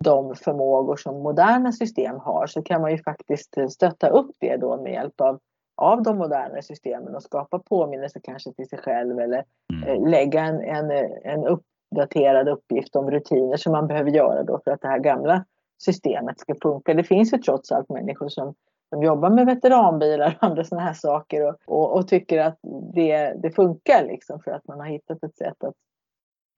[0.04, 4.82] de förmågor som moderna system har så kan man ju faktiskt stötta upp det då
[4.82, 5.40] med hjälp av,
[5.76, 10.04] av de moderna systemen och skapa påminnelser kanske till sig själv eller mm.
[10.04, 10.92] Eh, lägga en, en,
[11.24, 15.46] en uppdaterad uppgift om rutiner som man behöver göra då för att det här gamla
[15.84, 16.94] systemet ska funka.
[16.94, 18.54] Det finns ju trots allt människor som,
[18.90, 22.60] som jobbar med veteranbilar och andra sådana här saker och, och, och, tycker att
[22.94, 25.76] det, det funkar liksom för att man har hittat ett sätt att,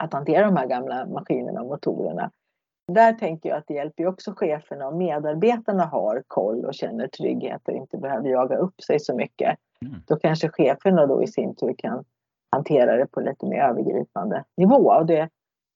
[0.03, 2.31] att hantera de här gamla maskinerna och motorerna.
[2.87, 7.61] Där tänker jag att det hjälper också cheferna och medarbetarna har koll och känner trygghet
[7.67, 9.59] och inte behöver jaga upp sig så mycket.
[9.81, 9.95] Mm.
[10.07, 12.03] Då kanske cheferna då i sin tur kan
[12.51, 14.91] hantera det på lite mer övergripande nivå.
[14.91, 15.29] Och det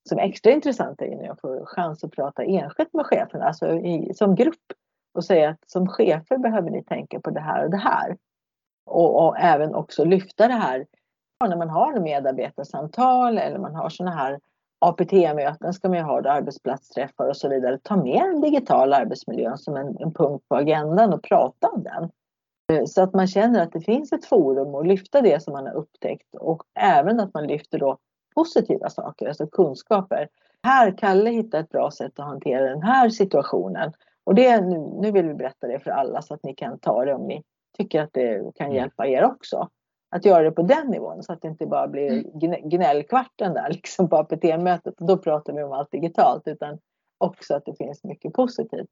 [0.09, 3.73] som är extra intressant är när jag får chans att prata enskilt med cheferna, alltså
[3.73, 4.73] i, som grupp
[5.13, 8.17] och säga att som chefer behöver ni tänka på det här och det här.
[8.85, 10.85] Och, och även också lyfta det här
[11.47, 14.39] när man har medarbetarsamtal eller man har sådana här
[14.79, 17.79] APT-möten ska man ju ha, arbetsplatsträffar och så vidare.
[17.83, 22.09] Ta med den digitala arbetsmiljön som en, en punkt på agendan och prata om den.
[22.71, 25.65] Eh, så att man känner att det finns ett forum och lyfta det som man
[25.65, 27.97] har upptäckt och även att man lyfter då
[28.35, 30.27] positiva saker, alltså kunskaper.
[30.63, 33.93] Här, Kalle hittade ett bra sätt att hantera den här situationen.
[34.23, 37.05] Och det, nu, nu vill vi berätta det för alla så att ni kan ta
[37.05, 37.43] det om ni
[37.77, 38.77] tycker att det kan mm.
[38.77, 39.69] hjälpa er också
[40.09, 42.69] att göra det på den nivån så att det inte bara blir mm.
[42.69, 44.93] gnällkvarten där liksom på APT-mötet.
[44.97, 46.79] Då pratar vi om allt digitalt utan
[47.17, 48.89] också att det finns mycket positivt.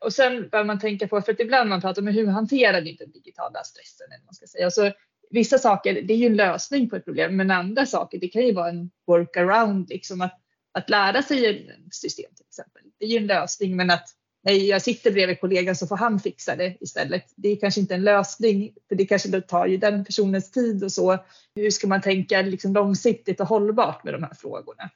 [0.00, 2.92] Och sen bör man tänka på, för att ibland man pratar om hur hanterar vi
[2.92, 4.06] den digitala stressen?
[4.12, 4.70] Eller man ska säga.
[4.70, 4.92] Så
[5.30, 8.42] vissa saker, det är ju en lösning på ett problem, men andra saker, det kan
[8.42, 10.40] ju vara en workaround, liksom att,
[10.72, 12.82] att lära sig ett system till exempel.
[12.98, 14.08] Det är ju en lösning, men att
[14.46, 17.24] nej, jag sitter bredvid kollegan så får han fixa det istället.
[17.36, 20.92] Det är kanske inte en lösning, för det kanske tar ju den personens tid och
[20.92, 21.18] så.
[21.54, 24.90] Hur ska man tänka liksom långsiktigt och hållbart med de här frågorna?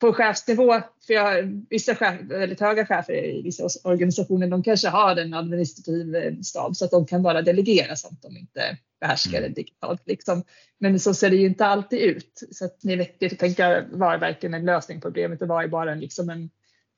[0.00, 5.16] På chefsnivå, för jag, vissa chef, väldigt höga chefer i vissa organisationer, de kanske har
[5.16, 9.50] en administrativ eh, stab så att de kan bara delegera sånt de inte behärskar mm.
[9.50, 10.02] det digitalt.
[10.06, 10.42] Liksom.
[10.78, 12.42] Men så ser det ju inte alltid ut.
[12.50, 15.48] Så att det är vettigt att tänka vad är verkligen en lösning på problemet och
[15.48, 16.50] vad är bara en, liksom en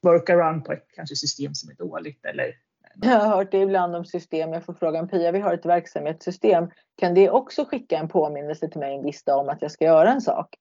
[0.03, 2.55] workaround på ett kanske system som är dåligt eller
[3.01, 4.53] jag har hört det ibland om system.
[4.53, 6.71] Jag får frågan Pia, vi har ett verksamhetssystem.
[6.97, 9.85] Kan det också skicka en påminnelse till mig en viss dag om att jag ska
[9.85, 10.57] göra en sak?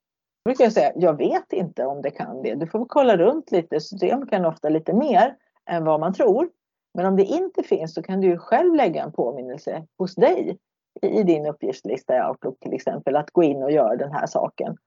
[0.46, 2.56] Då brukar jag säga, jag vet inte om det kan det.
[2.56, 3.80] Du får kolla runt lite.
[3.80, 5.36] System kan ofta lite mer
[5.70, 6.50] än vad man tror.
[6.94, 10.58] Men om det inte finns så kan du själv lägga en påminnelse hos dig
[11.02, 14.78] i din uppgiftslista i Outlook till exempel att gå in och göra den här saken.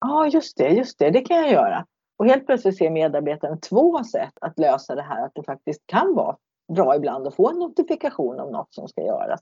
[0.00, 1.86] Ja, ah, just det, just det, det kan jag göra.
[2.22, 6.14] Och helt plötsligt ser medarbetaren två sätt att lösa det här, att det faktiskt kan
[6.14, 6.36] vara
[6.72, 9.40] bra ibland att få en notifikation om något som ska göras.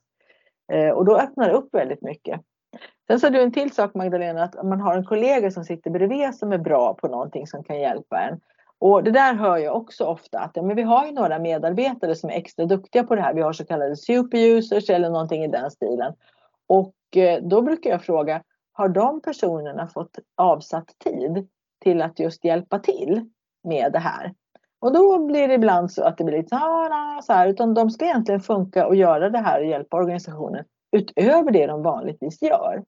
[0.72, 2.40] Eh, och då öppnar det upp väldigt mycket.
[3.06, 6.34] Sen sa du en till sak Magdalena, att man har en kollega som sitter bredvid
[6.34, 8.40] som är bra på någonting som kan hjälpa en.
[8.78, 12.14] Och det där hör jag också ofta att ja, men vi har ju några medarbetare
[12.14, 13.34] som är extra duktiga på det här.
[13.34, 16.12] Vi har så kallade superusers eller någonting i den stilen.
[16.66, 21.48] Och eh, då brukar jag fråga, har de personerna fått avsatt tid
[21.80, 23.30] till att just hjälpa till
[23.64, 24.34] med det här.
[24.80, 26.56] Och då blir det ibland så att det blir lite
[27.22, 30.64] så här, utan de ska egentligen funka och göra det här och hjälpa organisationen
[30.96, 32.84] utöver det de vanligtvis gör.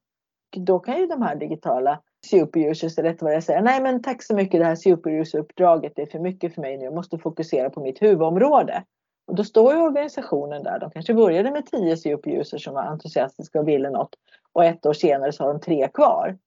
[0.56, 4.34] Då kan ju de här digitala superusers, eller vad jag säger, nej men tack så
[4.34, 8.02] mycket det här superuser-uppdraget är för mycket för mig nu, jag måste fokusera på mitt
[8.02, 8.84] huvudområde.
[9.26, 13.60] Och då står ju organisationen där, de kanske började med tio superusers som var entusiastiska
[13.60, 14.14] och ville något
[14.52, 16.38] och ett år senare så har de tre kvar.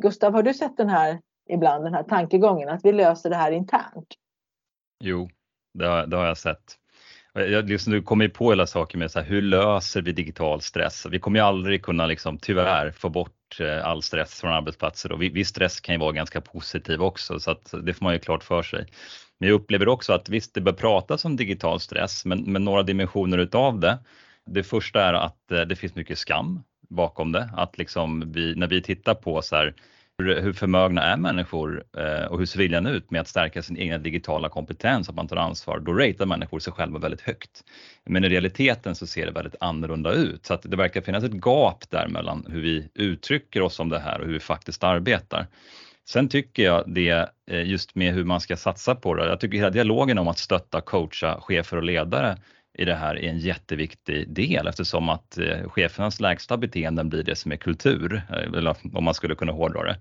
[0.00, 3.52] Gustav, har du sett den här ibland den här tankegången att vi löser det här
[3.52, 4.08] internt.
[5.04, 5.30] Jo,
[5.74, 6.78] det har, det har jag sett.
[7.32, 10.60] Jag, liksom, du kommer ju på hela saker med så här, hur löser vi digital
[10.60, 11.06] stress?
[11.10, 15.22] Vi kommer ju aldrig kunna liksom, tyvärr få bort eh, all stress från arbetsplatser och
[15.22, 18.44] viss stress kan ju vara ganska positiv också så att det får man ju klart
[18.44, 18.86] för sig.
[19.38, 22.82] Men jag upplever också att visst, det bör pratas om digital stress, men, men några
[22.82, 23.98] dimensioner utav det.
[24.46, 28.66] Det första är att eh, det finns mycket skam bakom det, att liksom vi, när
[28.66, 29.74] vi tittar på så här,
[30.22, 34.02] hur förmögna är människor eh, och hur ser viljan ut med att stärka sin egen
[34.02, 37.64] digitala kompetens, att man tar ansvar, då ratear människor sig själva väldigt högt.
[38.06, 41.44] Men i realiteten så ser det väldigt annorlunda ut så att det verkar finnas ett
[41.44, 45.46] gap där mellan hur vi uttrycker oss om det här och hur vi faktiskt arbetar.
[46.08, 49.28] Sen tycker jag det eh, just med hur man ska satsa på det.
[49.28, 52.36] Jag tycker hela dialogen om att stötta, coacha chefer och ledare
[52.78, 57.36] i det här är en jätteviktig del eftersom att eh, chefernas lägsta beteenden blir det
[57.36, 59.96] som är kultur, eh, eller om man skulle kunna hårdra det.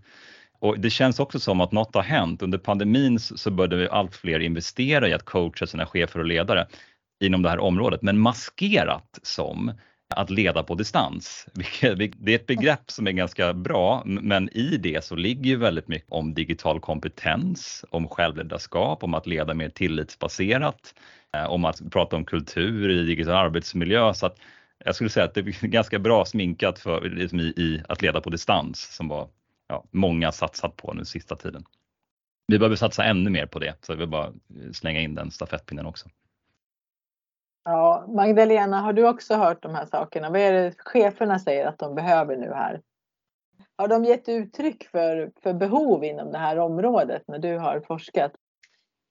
[0.59, 2.41] Och det känns också som att något har hänt.
[2.41, 6.67] Under pandemin så började allt fler investera i att coacha sina chefer och ledare
[7.23, 9.71] inom det här området, men maskerat som
[10.15, 11.47] att leda på distans.
[11.81, 15.87] Det är ett begrepp som är ganska bra, men i det så ligger ju väldigt
[15.87, 20.93] mycket om digital kompetens, om självledarskap, om att leda mer tillitsbaserat,
[21.35, 24.13] eh, om att prata om kultur i digital arbetsmiljö.
[24.13, 24.37] Så att
[24.85, 28.21] jag skulle säga att det är ganska bra sminkat för, liksom i, i, att leda
[28.21, 29.29] på distans som var
[29.67, 31.63] ja, många satsat på nu sista tiden.
[32.47, 35.31] Vi behöver satsa ännu mer på det, så jag vill bara eh, slänga in den
[35.31, 36.09] stafettpinnen också.
[37.69, 40.29] Ja, Magdalena, har du också hört de här sakerna?
[40.29, 42.81] Vad är det cheferna säger att de behöver nu här?
[43.75, 48.31] Har de gett uttryck för, för behov inom det här området när du har forskat?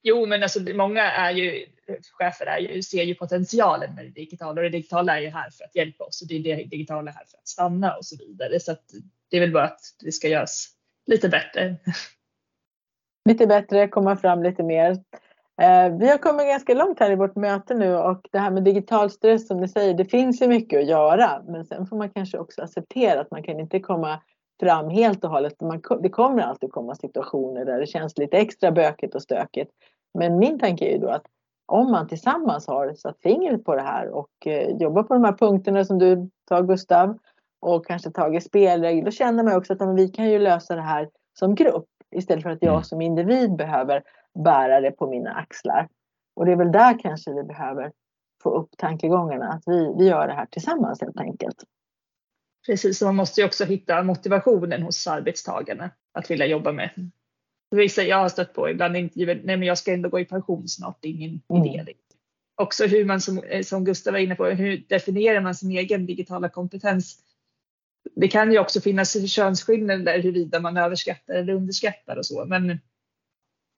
[0.03, 1.67] Jo, men alltså, många är ju,
[2.13, 5.51] chefer är ju, ser ju potentialen med det digitala och det digitala är ju här
[5.51, 8.17] för att hjälpa oss och det är det digitala här för att stanna och så
[8.17, 8.61] vidare.
[8.61, 8.85] Så att
[9.31, 10.69] det är väl bara att det ska göras
[11.07, 11.77] lite bättre.
[13.29, 14.97] Lite bättre, komma fram lite mer.
[15.63, 18.63] Eh, vi har kommit ganska långt här i vårt möte nu och det här med
[18.63, 21.43] digital stress som ni säger, det finns ju mycket att göra.
[21.47, 24.21] Men sen får man kanske också acceptera att man kan inte komma
[24.61, 25.61] fram helt och hållet.
[25.61, 29.71] Man, det kommer alltid komma situationer där det känns lite extra bökigt och stökigt.
[30.15, 31.27] Men min tanke är ju då att
[31.67, 35.33] om man tillsammans har satt fingret på det här och eh, jobbar på de här
[35.33, 37.19] punkterna som du tar Gustav
[37.61, 41.09] och kanske tagit spelregler, då känner man också att vi kan ju lösa det här
[41.39, 42.85] som grupp istället för att jag mm.
[42.85, 44.03] som individ behöver
[44.45, 45.89] bära det på mina axlar.
[46.37, 47.93] Och det är väl där kanske vi behöver
[48.43, 51.65] få upp tankegångarna, att vi, vi gör det här tillsammans helt enkelt.
[52.67, 57.11] Precis, man måste ju också hitta motivationen hos arbetstagarna att vilja jobba med.
[57.71, 60.69] Vissa jag har stött på ibland intervjuer, nej men jag ska ändå gå i pension
[60.69, 61.65] snart, det är ingen mm.
[61.65, 61.95] idé.
[62.55, 66.49] Också hur man som, som Gustav var inne på, hur definierar man sin egen digitala
[66.49, 67.23] kompetens?
[68.15, 72.79] Det kan ju också finnas könsskillnader huruvida man överskattar eller underskattar och så, men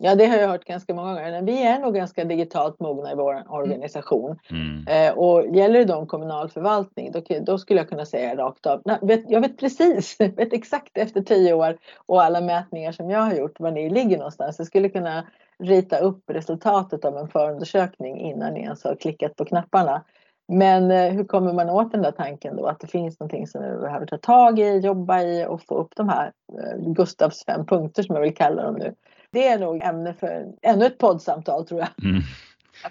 [0.00, 1.42] Ja, det har jag hört ganska många gånger.
[1.42, 3.50] Vi är nog ganska digitalt mogna i vår mm.
[3.50, 4.38] organisation.
[4.50, 4.86] Mm.
[4.88, 8.82] Eh, och gäller det då kommunal förvaltning, då, då, skulle jag kunna säga rakt av.
[8.84, 13.20] Nej, vet, jag vet precis, vet exakt efter tio år och alla mätningar som jag
[13.20, 14.58] har gjort var ni ligger någonstans.
[14.58, 15.26] Jag skulle kunna
[15.58, 20.04] rita upp resultatet av en förundersökning innan ni ens har klickat på knapparna.
[20.48, 23.62] Men eh, hur kommer man åt den där tanken då att det finns någonting som
[23.62, 27.66] vi behöver ta tag i, jobba i och få upp de här eh, Gustavs fem
[27.66, 28.94] punkter som jag vill kalla dem nu
[29.32, 32.04] det är nog ämne för ännu ett poddsamtal tror jag.
[32.10, 32.22] Mm.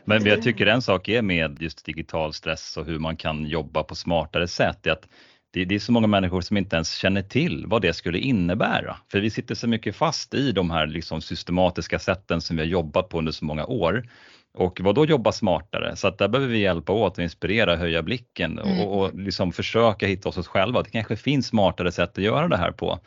[0.06, 3.84] Men jag tycker en sak är med just digital stress och hur man kan jobba
[3.84, 5.08] på smartare sätt är att
[5.52, 8.98] det, är så många människor som inte ens känner till vad det skulle innebära.
[9.12, 12.68] För vi sitter så mycket fast i de här liksom systematiska sätten som vi har
[12.70, 14.10] jobbat på under så många år.
[14.54, 15.96] Och vad då jobba smartare?
[15.96, 18.88] Så att där behöver vi hjälpa åt och inspirera, höja blicken och, mm.
[18.88, 20.84] och liksom försöka hitta oss själva.
[20.84, 23.00] Det kanske finns smartare sätt att göra det här på.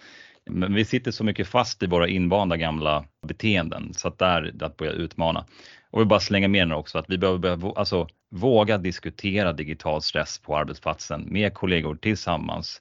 [0.53, 4.77] Men vi sitter så mycket fast i våra invanda gamla beteenden så att där att
[4.77, 5.45] börja utmana.
[5.91, 10.39] Och vi bara slänga med den också att vi behöver alltså, våga diskutera digital stress
[10.39, 12.81] på arbetsplatsen med kollegor tillsammans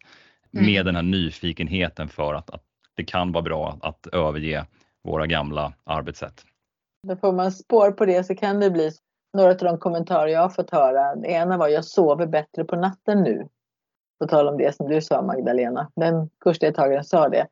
[0.53, 0.65] mm.
[0.65, 2.63] med den här nyfikenheten för att, att
[2.95, 4.65] det kan vara bra att överge
[5.03, 6.45] våra gamla arbetssätt.
[7.07, 8.91] Då får man spår på det så kan det bli
[9.33, 11.15] några av de kommentarer jag har fått höra.
[11.15, 13.47] Det ena var jag sover bättre på natten nu.
[14.19, 15.91] På tal om det som du sa Magdalena.
[15.95, 17.47] Den kursdeltagaren sa det.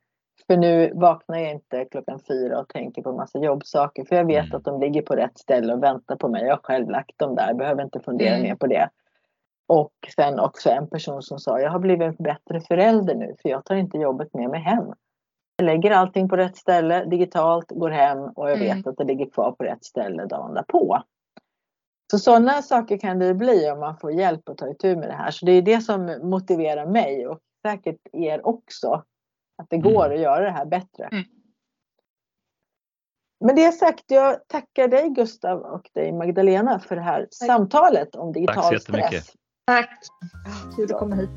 [0.47, 4.05] För nu vaknar jag inte klockan fyra och tänker på massa jobbsaker.
[4.05, 4.57] För jag vet mm.
[4.57, 6.43] att de ligger på rätt ställe och väntar på mig.
[6.43, 8.41] Jag har själv lagt dem där, behöver inte fundera mm.
[8.41, 8.89] mer på det.
[9.67, 13.49] Och sen också en person som sa, jag har blivit en bättre förälder nu för
[13.49, 14.85] jag tar inte jobbet med mig hem.
[15.57, 18.77] Jag lägger allting på rätt ställe digitalt, går hem och jag mm.
[18.77, 21.03] vet att det ligger kvar på rätt ställe dagen därpå.
[22.11, 25.15] Så sådana saker kan det bli om man får hjälp att ta itu med det
[25.15, 25.31] här.
[25.31, 29.03] Så det är det som motiverar mig och säkert er också
[29.57, 30.15] att det går mm.
[30.17, 31.09] att göra det här bättre.
[31.11, 31.23] Mm.
[33.39, 37.47] Med det sagt, jag tackar dig Gustav och dig Magdalena för det här Tack.
[37.47, 39.33] samtalet om digital Tack så stress.
[39.65, 39.99] Tack!
[40.75, 41.29] Kul att komma hit.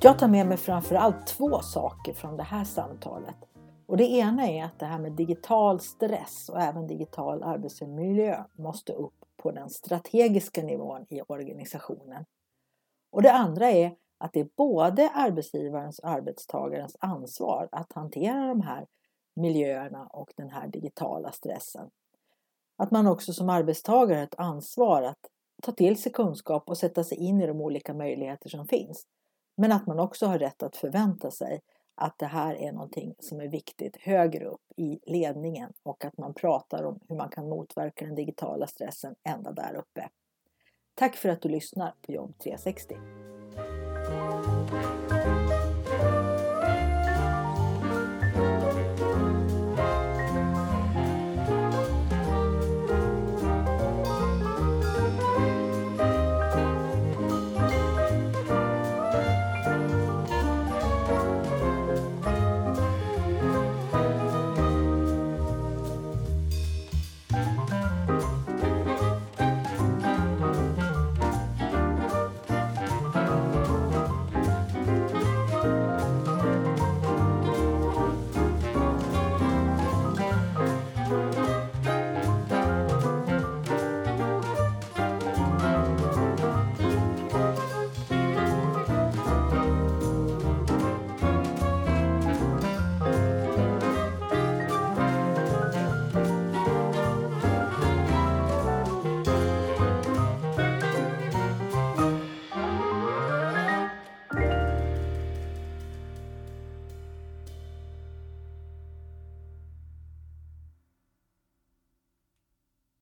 [0.00, 3.36] Jag tar med mig framför allt två saker från det här samtalet.
[3.86, 8.92] Och det ena är att det här med digital stress och även digital arbetsmiljö måste
[8.92, 12.24] upp på den strategiska nivån i organisationen.
[13.10, 18.60] Och det andra är att det är både arbetsgivarens och arbetstagarens ansvar att hantera de
[18.60, 18.86] här
[19.36, 21.90] miljöerna och den här digitala stressen.
[22.76, 25.26] Att man också som arbetstagare har ett ansvar att
[25.62, 29.06] ta till sig kunskap och sätta sig in i de olika möjligheter som finns.
[29.56, 31.60] Men att man också har rätt att förvänta sig
[31.96, 36.34] att det här är någonting som är viktigt högre upp i ledningen och att man
[36.34, 40.08] pratar om hur man kan motverka den digitala stressen ända där uppe.
[40.94, 42.96] Tack för att du lyssnar på Jobb 360.